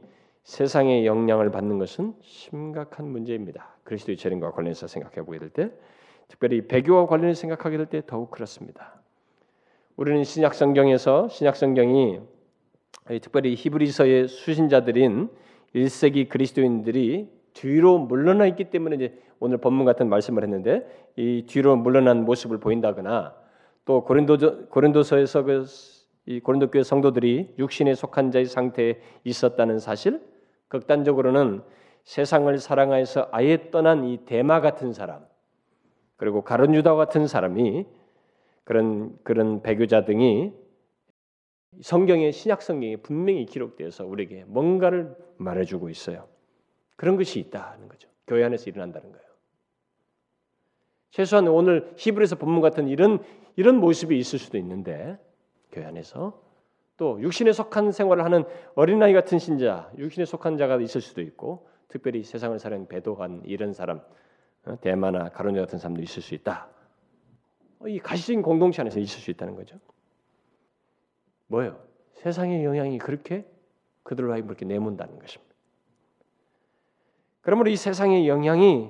[0.46, 3.78] 세상의 영향을 받는 것은 심각한 문제입니다.
[3.84, 5.72] 그리스도의 재림과 관련해서 생각해 보게 될 때,
[6.28, 8.97] 특별히 배교와 관련해서 생각하게 될 때 더욱 그렇습니다.
[9.98, 12.22] 우리는 신약 성경에서 신약 성경이
[13.22, 15.30] 특별히 히브리서의 수신자들인
[15.76, 20.86] 1세기 그리스도인들이 뒤로 물러나 있기 때문에 이제 오늘 본문 같은 말씀을 했는데
[21.18, 23.36] 이 뒤로 물러난 모습을 보인다거나
[23.84, 25.66] 또 고린도 고린도서에서 그
[26.28, 30.22] 이 고린도 교회 성도들이 육신에 속한 자의 상태에 있었다는 사실,
[30.68, 31.62] 극단적으로는
[32.04, 35.26] 세상을 사랑하여서 아예 떠난 이 대마 같은 사람,
[36.18, 37.86] 그리고 가론 유다 같은 사람이
[38.68, 40.52] 그런 그런 배교자 등이
[41.80, 46.28] 성경의 신약 성경에 분명히 기록되어서 우리에게 뭔가를 말해주고 있어요.
[46.98, 48.10] 그런 것이 있다는 거죠.
[48.28, 49.26] 교회 안에서 일어난다는 거예요.
[51.12, 53.24] 최소한 오늘 히브리서 본문 같은 이런
[53.56, 55.18] 이런 모습이 있을 수도 있는데
[55.72, 56.38] 교회 안에서
[56.98, 58.44] 또 육신에 속한 생활을 하는
[58.76, 64.02] 어린아이 같은 신자, 육신에 속한 자가 있을 수도 있고 특별히 세상을 사는 배도한 이런 사람,
[64.66, 66.68] 어, 대마나 가론자 같은 사람도 있을 수 있다.
[67.86, 69.78] 이 가시적인 공동체 안에서 있을 수 있다는 거죠.
[71.48, 71.80] 뭐예요?
[72.14, 73.46] 세상의 영향이 그렇게
[74.04, 75.54] 그들로 하여금 그렇게 내몬다는 것입니다.
[77.42, 78.90] 그러므로 이 세상의 영향이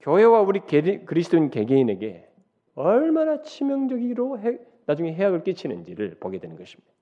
[0.00, 2.28] 교회와 우리 그리스도인 개개인에게
[2.74, 4.38] 얼마나 치명적으로
[4.86, 6.92] 나중에 해악을 끼치는지를 보게 되는 것입니다.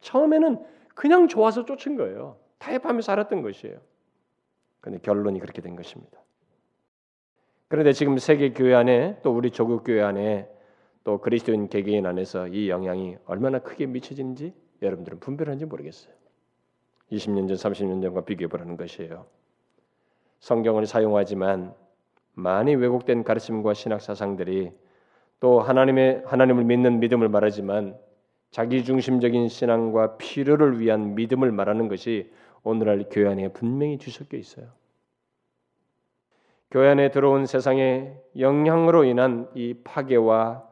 [0.00, 0.64] 처음에는
[0.94, 2.38] 그냥 좋아서 쫓은 거예요.
[2.58, 3.78] 타협하며 살았던 것이에요.
[4.80, 6.18] 그런데 결론이 그렇게 된 것입니다.
[7.68, 10.48] 그런데 지금 세계 교회 안에 또 우리 조국 교회 안에
[11.04, 16.12] 또 그리스도인 개개인 안에서 이 영향이 얼마나 크게 미쳐지는지 여러분들은 분별하는지 모르겠어요.
[17.12, 19.26] 20년 전, 30년 전과 비교해 보라는 것이에요.
[20.40, 21.74] 성경을 사용하지만
[22.34, 24.72] 많이 왜곡된 가르침과 신학 사상들이
[25.40, 27.96] 또 하나님의 하나님을 믿는 믿음을 말하지만
[28.50, 32.30] 자기 중심적인 신앙과 필요를 위한 믿음을 말하는 것이
[32.62, 34.66] 오늘날 교회 안에 분명히 뒤섞여 있어요.
[36.70, 40.68] 교회 안에 들어온 세상의 영향으로 인한 이 파괴와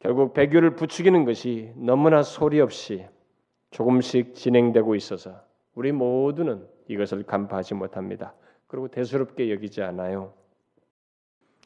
[0.00, 3.06] 결국 배교를 부추기는 것이 너무나 소리 없이
[3.70, 5.40] 조금씩 진행되고 있어서
[5.74, 8.34] 우리 모두는 이것을 간파하지 못합니다.
[8.66, 10.34] 그리고 대수롭게 여기지 않아요.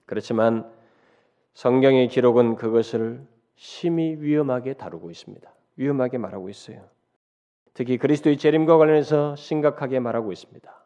[0.06, 0.70] 그렇지만
[1.54, 5.52] 성경의 기록은 그것을 심히 위험하게 다루고 있습니다.
[5.76, 6.88] 위험하게 말하고 있어요.
[7.74, 10.84] 특히 그리스도의 재림과 관련해서 심각하게 말하고 있습니다.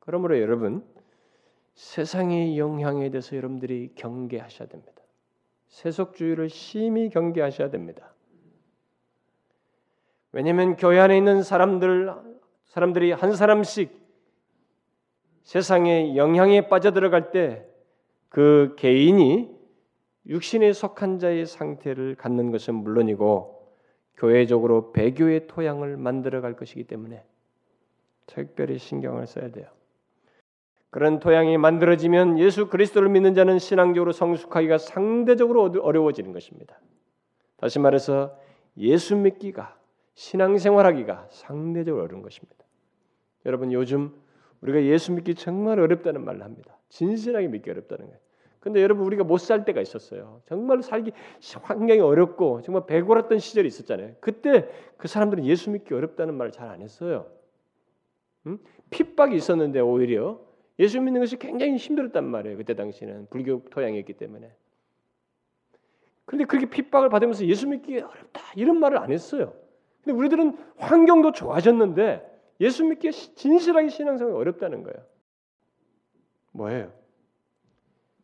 [0.00, 0.84] 그러므로 여러분
[1.74, 5.02] 세상의 영향에 대해서 여러분들이 경계하셔야 됩니다.
[5.68, 8.14] 세속주의를 심히 경계하셔야 됩니다.
[10.32, 12.12] 왜냐하면 교회 안에 있는 사람들
[12.66, 14.00] 사람들이 한 사람씩
[15.44, 17.72] 세상의 영향에 빠져들어갈 때
[18.32, 19.50] 그 개인이
[20.26, 23.76] 육신에 속한 자의 상태를 갖는 것은 물론이고
[24.16, 27.24] 교회적으로 배교의 토양을 만들어 갈 것이기 때문에
[28.26, 29.66] 특별히 신경을 써야 돼요.
[30.92, 36.78] 그런 토양이 만들어지면 예수 그리스도를 믿는 자는 신앙적으로 성숙하기가 상대적으로 어려워지는 것입니다.
[37.56, 38.38] 다시 말해서
[38.76, 39.74] 예수 믿기가
[40.16, 42.62] 신앙생활하기가 상대적으로 어려운 것입니다.
[43.46, 44.12] 여러분 요즘
[44.60, 46.76] 우리가 예수 믿기 정말 어렵다는 말을 합니다.
[46.90, 48.20] 진실하게 믿기 어렵다는 거예요.
[48.60, 50.42] 근데 여러분 우리가 못 살 때가 있었어요.
[50.44, 51.12] 정말 살기
[51.62, 54.16] 환경이 어렵고 정말 배고랐던 시절이 있었잖아요.
[54.20, 54.68] 그때
[54.98, 57.28] 그 사람들은 예수 믿기 어렵다는 말을 잘 안 했어요.
[58.46, 58.58] 응?
[58.90, 62.56] 핍박이 있었는데 오히려 예수 믿는 것이 굉장히 힘들었단 말이에요.
[62.56, 64.54] 그때 당시는 불교 토양이었기 때문에.
[66.24, 69.54] 그런데 그렇게 핍박을 받으면서 예수 믿기 어렵다 이런 말을 안 했어요.
[70.02, 75.04] 근데 우리들은 환경도 좋아졌는데 예수 믿기 진실하게 신앙생활이 어렵다는 거예요.
[76.52, 76.92] 뭐예요?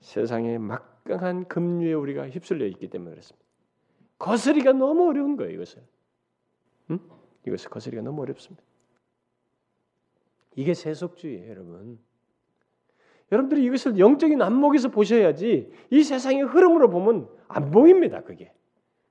[0.00, 3.46] 세상에 막강한 금류에 우리가 휩쓸려 있기 때문에 그렇습니다.
[4.18, 5.82] 거스리가 너무 어려운 거예요, 이것을.
[6.90, 6.98] 응?
[7.46, 8.62] 이것을 거스리가 너무 어렵습니다.
[10.56, 11.98] 이게 세속주의예요, 여러분.
[13.30, 18.22] 여러분들이 이것을 영적인 안목에서 보셔야지 이 세상의 흐름으로 보면 안 보입니다.
[18.22, 18.52] 그게.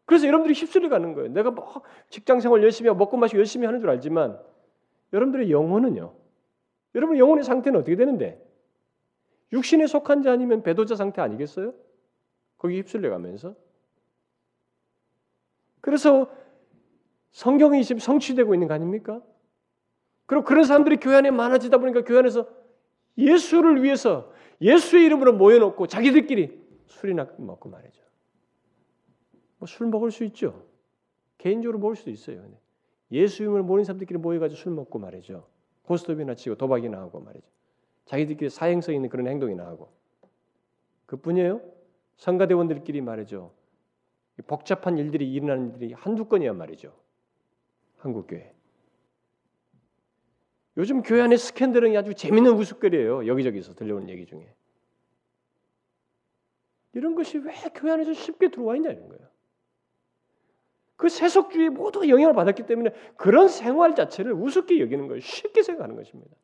[0.06, 1.30] 그래서 여러분들이 휩쓸려 가는 거예요.
[1.30, 4.40] 내가 뭐 직장 생활 열심히 하고 먹고 마시고 열심히 하는 줄 알지만
[5.14, 6.14] 여러분들의 영혼은요.
[6.96, 8.44] 여러분 영혼의 상태는 어떻게 되는데?
[9.54, 11.74] 육신에 속한 자 아니면 배도자 상태 아니겠어요?
[12.58, 13.56] 거기 휩쓸려 가면서.
[15.82, 16.30] 그래서
[17.32, 19.22] 성경이 지금 성취되고 있는 거 아닙니까?
[20.26, 22.48] 그리고 그런 사람들이 교회 안에 많아지다 보니까 교회 안에서
[23.18, 28.02] 예수를 위해서 예수의 이름으로 모여놓고 자기들끼리 술이나 먹고 말이죠.
[29.60, 30.66] 뭐 술 먹을 수 있죠.
[31.38, 32.44] 개인적으로 먹을 수도 있어요.
[33.12, 35.48] 예수님을 모르는 사람들끼리 모여가지고 술 먹고 말이죠.
[35.84, 37.48] 고스톱이나 치고 도박이나 하고 말이죠.
[38.06, 39.92] 자기들끼리 사행성 있는 그런 행동이나 하고
[41.06, 41.62] 그뿐이에요.
[42.18, 43.52] 성가대원들끼리 말이죠.
[44.46, 46.94] 복잡한 일들이 일어나는 일들이 한두 건이야 말이죠.
[47.98, 48.54] 한국 교회.
[50.78, 53.26] 요즘 교회 안에 스캔들은 아주 재밌는 우스거리예요.
[53.26, 54.48] 여기저기서 들려오는 얘기 중에.
[56.94, 59.28] 이런 것이 왜 교회 안에서 쉽게 들어와 있냐 이런 거예요.
[60.96, 65.20] 그 세속주의 모두가 영향을 받았기 때문에 그런 생활 자체를 우습게 여기는 거예요.
[65.20, 66.36] 쉽게 생각하는 것입니다.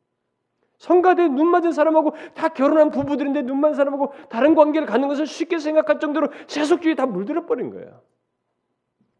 [0.78, 5.58] 성가대 눈 맞은 사람하고 다 결혼한 부부들인데 눈 맞은 사람하고 다른 관계를 갖는 것을 쉽게
[5.58, 8.02] 생각할 정도로 세속주의 다 물들어 버린 거예요.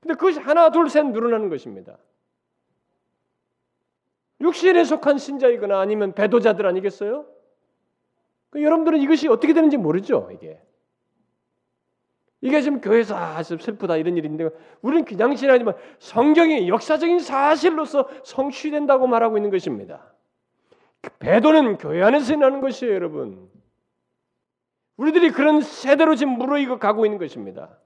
[0.00, 1.98] 근데 그것이 하나 둘 셋 늘어나는 것입니다.
[4.40, 7.26] 육신에 속한 신자이거나 아니면 배도자들 아니겠어요?
[8.50, 10.60] 그 여러분들은 이것이 어떻게 되는지 모르죠, 이게.
[12.40, 14.50] 이게 지금 교회에서 아, 슬프다 이런 일인데
[14.82, 20.12] 우리는 그냥 지나지만 성경이 역사적인 사실로서 성취된다고 말하고 있는 것입니다.
[21.00, 23.50] 그 배도는 교회 안에서 일어나는 것이에요, 여러분.
[24.96, 27.78] 우리들이 그런 세대로 지금 무르익어 가고 있는 것입니다.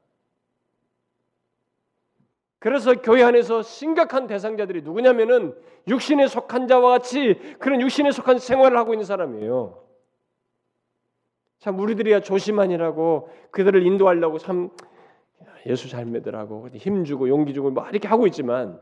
[2.59, 5.55] 그래서 교회 안에서 심각한 대상자들이 누구냐면은
[5.87, 9.85] 육신에 속한 자와 같이 그런 육신에 속한 생활을 하고 있는 사람이에요.
[11.59, 14.71] 참 우리들이야 조심하니라고 그들을 인도하려고 참
[15.67, 18.81] 예수 잘 믿으라고 힘 주고 용기 주고 뭐 이렇게 하고 있지만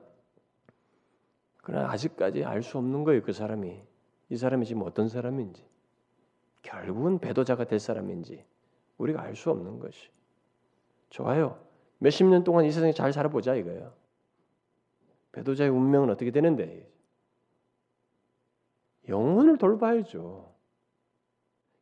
[1.62, 3.82] 그러나 아직까지 알 수 없는 거예요 그 사람이.
[4.28, 5.64] 이 사람이 지금 어떤 사람인지.
[6.62, 8.44] 결국은 배도자가 될 사람인지
[8.98, 10.08] 우리가 알 수 없는 것이.
[11.10, 11.58] 좋아요
[11.98, 13.92] 몇십 년 동안 이 세상에 잘 살아보자 이거예요
[15.32, 16.88] 배도자의 운명은 어떻게 되는데
[19.08, 20.56] 영혼을 돌봐야죠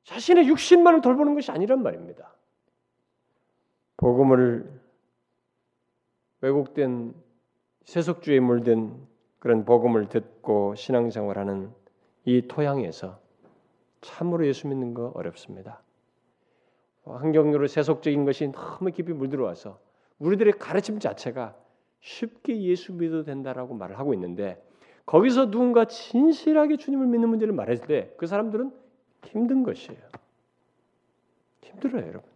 [0.05, 2.35] 자신의 육신만을 돌보는 것이 아니란 말입니다.
[3.97, 4.81] 복음을
[6.43, 7.15] 왜곡된
[7.85, 9.07] 세속주의에 물든
[9.39, 11.73] 그런 복음을 듣고 신앙생활하는
[12.27, 13.19] 이 토양에서
[14.03, 15.83] 참으로 예수 믿는 거 어렵습니다.
[17.05, 19.79] 환경으로 세속적인 것이 너무 깊이 물들어와서
[20.19, 21.55] 우리들의 가르침 자체가
[22.01, 24.63] 쉽게 예수 믿어도 된다라고 말을 하고 있는데
[25.07, 28.73] 거기서 누군가 진실하게 주님을 믿는 문제를 말했을 때 그 사람들은
[29.25, 30.01] 힘든 것이에요.
[31.63, 32.35] 힘들어요, 여러분.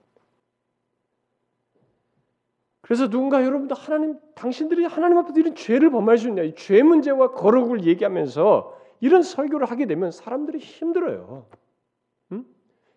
[2.80, 7.84] 그래서 누군가 여러분도 하나님, 당신들이 하나님 앞에서 이런 죄를 범할 수 있냐, 죄 문제와 거룩을
[7.84, 11.46] 얘기하면서 이런 설교를 하게 되면 사람들이 힘들어요.
[12.32, 12.46] 응?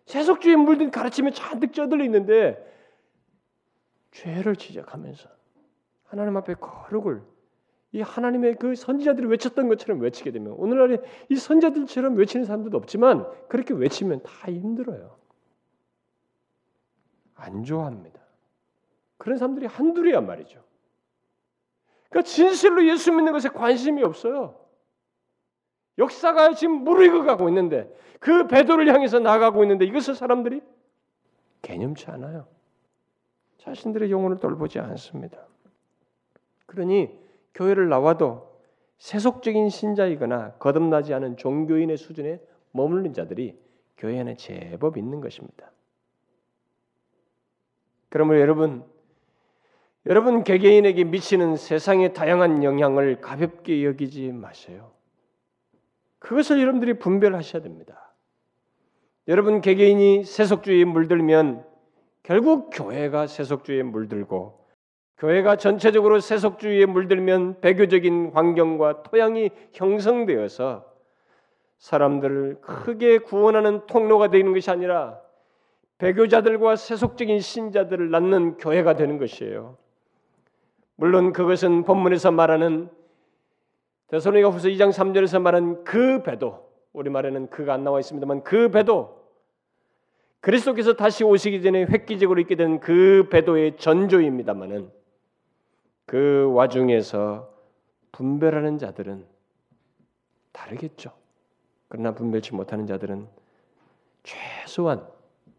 [0.06, 2.56] 세속주의에 물든 가르침에 잔뜩 쩌들려 있는데
[4.12, 5.28] 죄를 지적하면서
[6.04, 7.22] 하나님 앞에 거룩을
[7.92, 10.98] 이 하나님의 그 선지자들이 외쳤던 것처럼 외치게 되면 오늘날에
[11.28, 15.18] 이 선지자들처럼 외치는 사람들도 없지만 그렇게 외치면 다 힘들어요.
[17.34, 18.20] 안 좋아합니다.
[19.18, 20.62] 그런 사람들이 한둘이란 말이죠.
[22.08, 24.58] 그러니까 진실로 예수 믿는 것에 관심이 없어요.
[25.98, 30.62] 역사가 지금 무르익어 가고 있는데 그 배도를 향해서 나가고 있는데 이것을 사람들이
[31.60, 32.46] 개념치 않아요.
[33.62, 35.38] 자신들의 영혼을 돌보지 않습니다.
[36.66, 37.16] 그러니
[37.54, 38.50] 교회를 나와도
[38.98, 42.40] 세속적인 신자이거나 거듭나지 않은 종교인의 수준에
[42.72, 43.56] 머무는 자들이
[43.96, 45.70] 교회 안에 제법 있는 것입니다.
[48.08, 48.84] 그러면 여러분,
[50.06, 54.90] 여러분 개개인에게 미치는 세상의 다양한 영향을 가볍게 여기지 마세요.
[56.18, 58.12] 그것을 여러분들이 분별하셔야 됩니다.
[59.28, 61.71] 여러분 개개인이 세속주의에 물들면
[62.22, 64.62] 결국 교회가 세속주의에 물들고
[65.18, 70.84] 교회가 전체적으로 세속주의에 물들면 배교적인 환경과 토양이 형성되어서
[71.78, 75.20] 사람들을 크게 구원하는 통로가 되는 것이 아니라
[75.98, 79.76] 배교자들과 세속적인 신자들을 낳는 교회가 되는 것이에요.
[80.96, 82.88] 물론 그것은 본문에서 말하는
[84.08, 89.21] 데살로니가 후서 2장 3절에서 말한 그 배도 우리 말에는 그가 안 나와 있습니다만 그 배도
[90.42, 94.90] 그리스도께서 다시 오시기 전에 획기적으로 있게 된 그 배도의 전조입니다만은
[96.04, 97.48] 그 와중에서
[98.10, 99.24] 분별하는 자들은
[100.50, 101.12] 다르겠죠.
[101.88, 103.26] 그러나 분별치 못하는 자들은
[104.24, 105.06] 최소한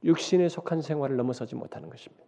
[0.03, 2.25] 육신에 속한 생활을 넘어서지 못하는 것입니다.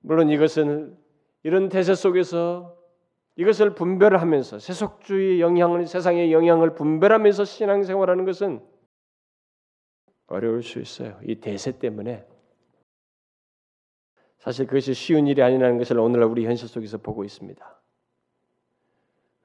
[0.00, 0.96] 물론 이것은
[1.42, 2.76] 이런 대세 속에서
[3.36, 8.73] 이것을 분별하면서 세속주의 영향을 세상의 영향을 분별하면서 신앙생활하는 것은
[10.26, 11.18] 어려울 수 있어요.
[11.24, 12.26] 이 대세 때문에
[14.38, 17.80] 사실 그것이 쉬운 일이 아니라는 것을 오늘날 우리 현실 속에서 보고 있습니다.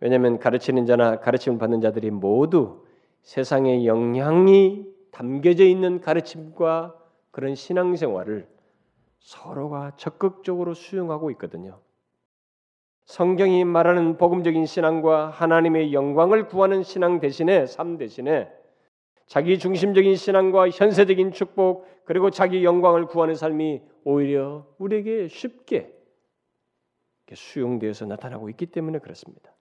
[0.01, 2.85] 왜냐하면 가르치는 자나 가르침을 받는 자들이 모두
[3.21, 6.95] 세상의 영향이 담겨져 있는 가르침과
[7.31, 8.47] 그런 신앙생활을
[9.19, 11.79] 서로가 적극적으로 수용하고 있거든요.
[13.05, 18.51] 성경이 말하는 복음적인 신앙과 하나님의 영광을 구하는 신앙 대신에 삶 대신에
[19.29, 25.93] 자기 중심적인 신앙과 현세적인 축복 그리고 자기 영광을 구하는 삶이 오히려 우리에게 쉽게
[27.31, 29.53] 수용되어서 나타나고 있기 때문에 그렇습니다.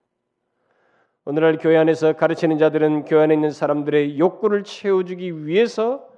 [1.27, 6.09] 오늘날 교회 안에서 가르치는 자들은 교회 안에 있는 사람들의 욕구를 채워주기 위해서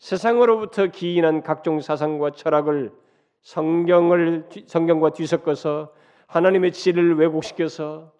[0.00, 2.90] 세상으로부터 기인한 각종 사상과 철학을
[3.42, 5.94] 성경을 성경과 뒤섞어서
[6.26, 8.12] 하나님의 진리를 왜곡시켜서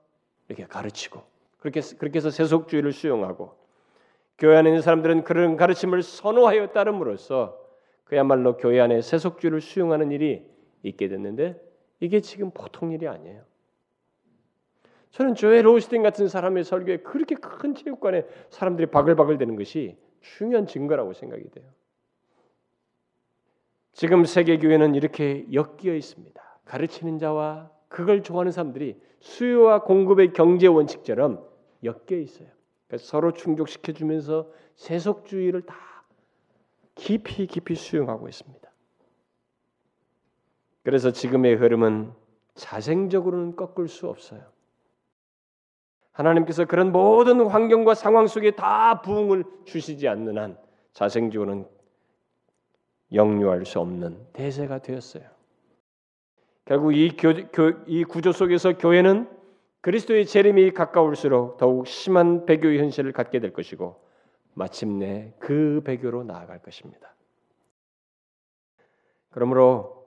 [0.46, 1.24] 이렇게 가르치고
[1.58, 3.65] 그렇게 그렇게 해서 세속주의를 수용하고
[4.38, 7.58] 교회 안에 있는 사람들은 그런 가르침을 선호하여 따름으로써
[8.04, 10.48] 그야말로 교회 안에 세속주의를 수용하는 일이
[10.82, 11.60] 있게 됐는데
[12.00, 13.42] 이게 지금 보통 일이 아니에요.
[15.10, 21.14] 저는 조엘 오스틴 같은 사람의 설교에 그렇게 큰 체육관에 사람들이 바글바글 되는 것이 중요한 증거라고
[21.14, 21.66] 생각이 돼요.
[23.92, 26.60] 지금 세계 교회는 이렇게 엮여 있습니다.
[26.66, 31.42] 가르치는 자와 그걸 좋아하는 사람들이 수요와 공급의 경제 원칙처럼
[31.82, 32.55] 엮여 있어요.
[32.86, 35.74] 그러니까 서로 충족시켜 주면서 세속주의를 다
[36.94, 38.70] 깊이 깊이 수용하고 있습니다.
[40.82, 42.12] 그래서 지금의 흐름은
[42.54, 44.42] 자생적으로는 꺾을 수 없어요.
[46.12, 50.58] 하나님께서 그런 모든 환경과 상황 속에 다 부흥을 주시지 않는 한
[50.92, 51.68] 자생적으로는
[53.12, 55.24] 영유할 수 없는 대세가 되었어요.
[56.64, 59.28] 결국 이, 교, 교, 이 구조 속에서 교회는
[59.86, 63.94] 그리스도의 재림이 가까울수록 더욱 심한 배교의 현실을 갖게 될 것이고
[64.52, 67.14] 마침내 그 배교로 나아갈 것입니다.
[69.30, 70.04] 그러므로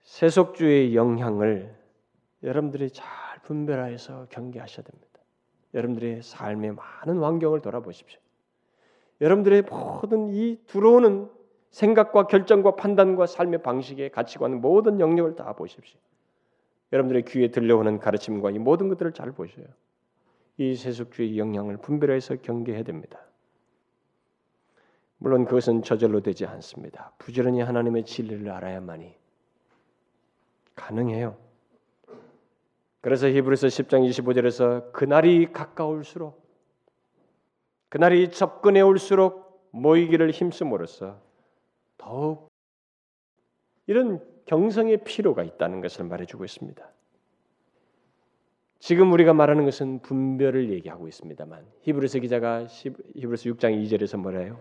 [0.00, 1.76] 세속주의 영향을
[2.42, 3.06] 여러분들이 잘
[3.42, 5.20] 분별하여서 경계하셔야 됩니다.
[5.74, 8.18] 여러분들의 삶의 많은 환경을 돌아보십시오.
[9.20, 11.30] 여러분들의 모든 이 들어오는
[11.68, 16.00] 생각과 결정과 판단과 삶의 방식의 가치관 모든 영역을 다 보십시오.
[16.92, 19.66] 여러분들의 귀에 들려오는 가르침과 이 모든 것들을 잘 보셔요.
[20.58, 23.20] 이 세속주의 영향을 분별해서 경계해야 됩니다.
[25.16, 27.12] 물론 그것은 저절로 되지 않습니다.
[27.18, 29.14] 부지런히 하나님의 진리를 알아야만이
[30.74, 31.36] 가능해요.
[33.00, 36.42] 그래서 히브리서 10장 25절에서 그날이 가까울수록
[37.88, 41.20] 그날이 접근해 올수록 모이기를 힘쓰므로써
[41.98, 42.48] 더욱
[43.86, 46.88] 이런 경성의 필요가 있다는 것을 말해주고 있습니다.
[48.78, 54.58] 지금 우리가 말하는 것은 분별을 얘기하고 있습니다만 히브리서 기자가 히브리서 6장 2절에서 뭐래요?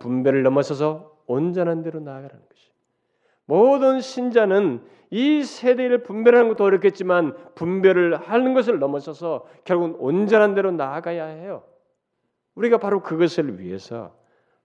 [0.00, 2.70] 분별을 넘어서서 온전한 대로 나아가라는 것이.
[3.44, 11.26] 모든 신자는 이 세대를 분별하는 것도 어렵겠지만 분별을 하는 것을 넘어서서 결국은 온전한 대로 나아가야
[11.26, 11.64] 해요.
[12.54, 14.16] 우리가 바로 그것을 위해서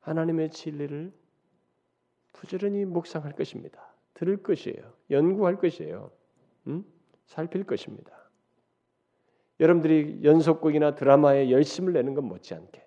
[0.01, 1.11] 하나님의 진리를
[2.33, 3.94] 부지런히 묵상할 것입니다.
[4.15, 4.93] 들을 것이에요.
[5.11, 6.11] 연구할 것이에요.
[6.67, 6.83] 음?
[7.27, 8.11] 살필 것입니다.
[9.59, 12.83] 여러분들이 연속극이나 드라마에 열심을 내는 건 못지않게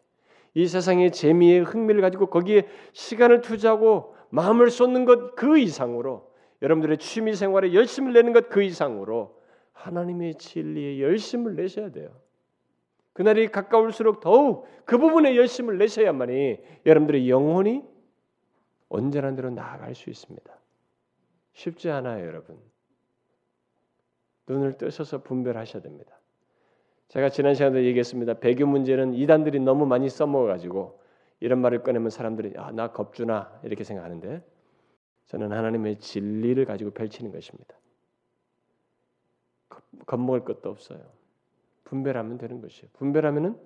[0.55, 7.35] 이 세상의 재미에 흥미를 가지고 거기에 시간을 투자하고 마음을 쏟는 것 그 이상으로 여러분들의 취미
[7.35, 9.39] 생활에 열심을 내는 것 그 이상으로
[9.73, 12.11] 하나님의 진리에 열심을 내셔야 돼요.
[13.13, 17.83] 그날이 가까울수록 더욱 그 부분에 열심을 내셔야만이 여러분들의 영혼이
[18.89, 20.59] 온전한 대로 나아갈 수 있습니다.
[21.59, 22.57] 쉽지 않아요, 여러분.
[24.47, 26.19] 눈을 뜨셔서 분별하셔야 됩니다.
[27.09, 28.35] 제가 지난 시간에 얘기했습니다.
[28.35, 31.03] 배교 문제는 이단들이 너무 많이 써먹어가지고
[31.41, 34.45] 이런 말을 꺼내면 사람들이 아, 나 겁주나 이렇게 생각하는데
[35.27, 37.75] 저는 하나님의 진리를 가지고 펼치는 것입니다.
[40.07, 41.01] 겁먹을 것도 없어요.
[41.85, 42.89] 분별하면 되는 것이에요.
[42.95, 43.59] 분별하면은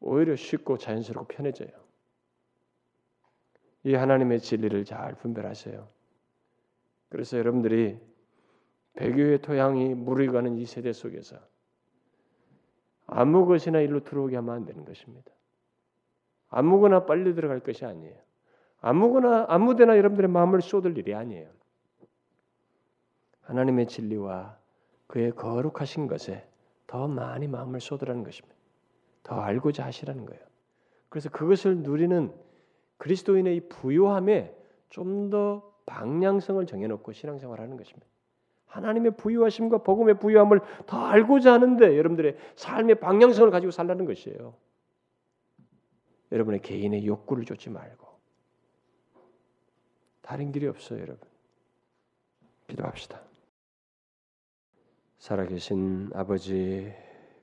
[0.00, 1.70] 오히려 쉽고 자연스럽고 편해져요.
[3.84, 6.01] 이 하나님의 진리를 잘 분별하세요.
[7.12, 8.00] 그래서 여러분들이
[8.94, 11.36] 배교의 토양이 무르익어가는 이 세대 속에서
[13.06, 15.30] 아무 것이나 일로 들어오게 하면 안 되는 것입니다.
[16.48, 18.16] 아무거나 빨리 들어갈 것이 아니에요.
[18.80, 21.50] 아무거나 아무데나 여러분들의 마음을 쏟을 일이 아니에요.
[23.42, 24.56] 하나님의 진리와
[25.06, 26.48] 그의 거룩하신 것에
[26.86, 28.56] 더 많이 마음을 쏟으라는 것입니다.
[29.22, 30.42] 더 알고자 하시라는 거예요.
[31.10, 32.34] 그래서 그것을 누리는
[32.96, 34.56] 그리스도인의 이 부요함에
[34.88, 38.06] 좀 더 방향성을 정해놓고 신앙생활하는 것입니다.
[38.66, 44.54] 하나님의 부유하심과 복음의 부유함을 더 알고자 하는데 여러분들의 삶의 방향성을 가지고 살라는 것이에요.
[46.32, 48.06] 여러분의 개인의 욕구를 쫓지 말고
[50.22, 51.28] 다른 길이 없어요, 여러분.
[52.68, 53.20] 기도합시다.
[55.18, 56.92] 살아계신 아버지,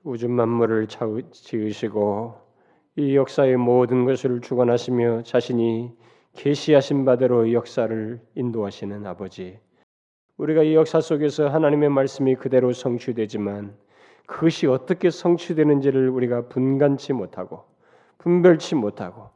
[0.03, 0.87] 우주 만물을
[1.31, 2.41] 지으시고
[2.95, 5.95] 이 역사의 모든 것을 주관하시며 자신이
[6.39, 9.59] 계시하신 바대로 역사를 인도하시는 아버지,
[10.37, 13.75] 우리가 이 역사 속에서 하나님의 말씀이 그대로 성취되지만
[14.25, 17.65] 그것이 어떻게 성취되는지를 우리가 분간치 못하고
[18.19, 19.31] 분별치 못하고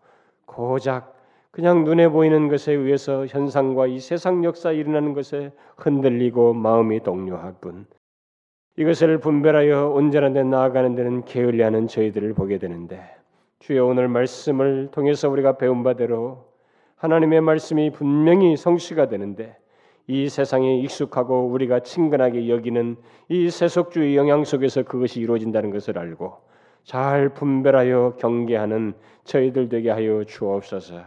[0.46, 1.14] 고작
[1.52, 7.86] 그냥 눈에 보이는 것에 의해서 현상과 이 세상 역사에 일어나는 것에 흔들리고 마음이 동요할 뿐
[8.78, 13.04] 이것을 분별하여 온전한 데 나아가는 데는 게을리하는 저희들을 보게 되는데
[13.60, 16.53] 주여 오늘 말씀을 통해서 우리가 배운 바대로
[17.04, 19.58] 하나님의 말씀이 분명히 성취가 되는데
[20.08, 22.96] 이 세상에 익숙하고 우리가 친근하게 여기는
[23.28, 26.38] 이 세속주의 영향 속에서 그것이 이루어진다는 것을 알고
[26.86, 28.94] 잘 분별하여 경계하는
[29.26, 31.02] 저희들 되게 하여 주옵소서.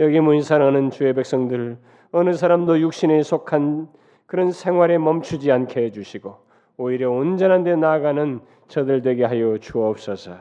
[0.00, 1.78] 여기 사랑하는 주의 백성들
[2.12, 3.88] 어느 사람도 육신에 속한
[4.26, 6.36] 그런 생활에 멈추지 않게 해주시고
[6.76, 10.36] 오히려 온전한 데 나아가는 저들 되게 하여 주옵소서.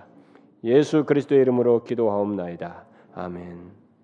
[0.66, 2.84] 예수 그리스도의 이름으로 기도하옵나이다.
[3.14, 3.85] 아멘.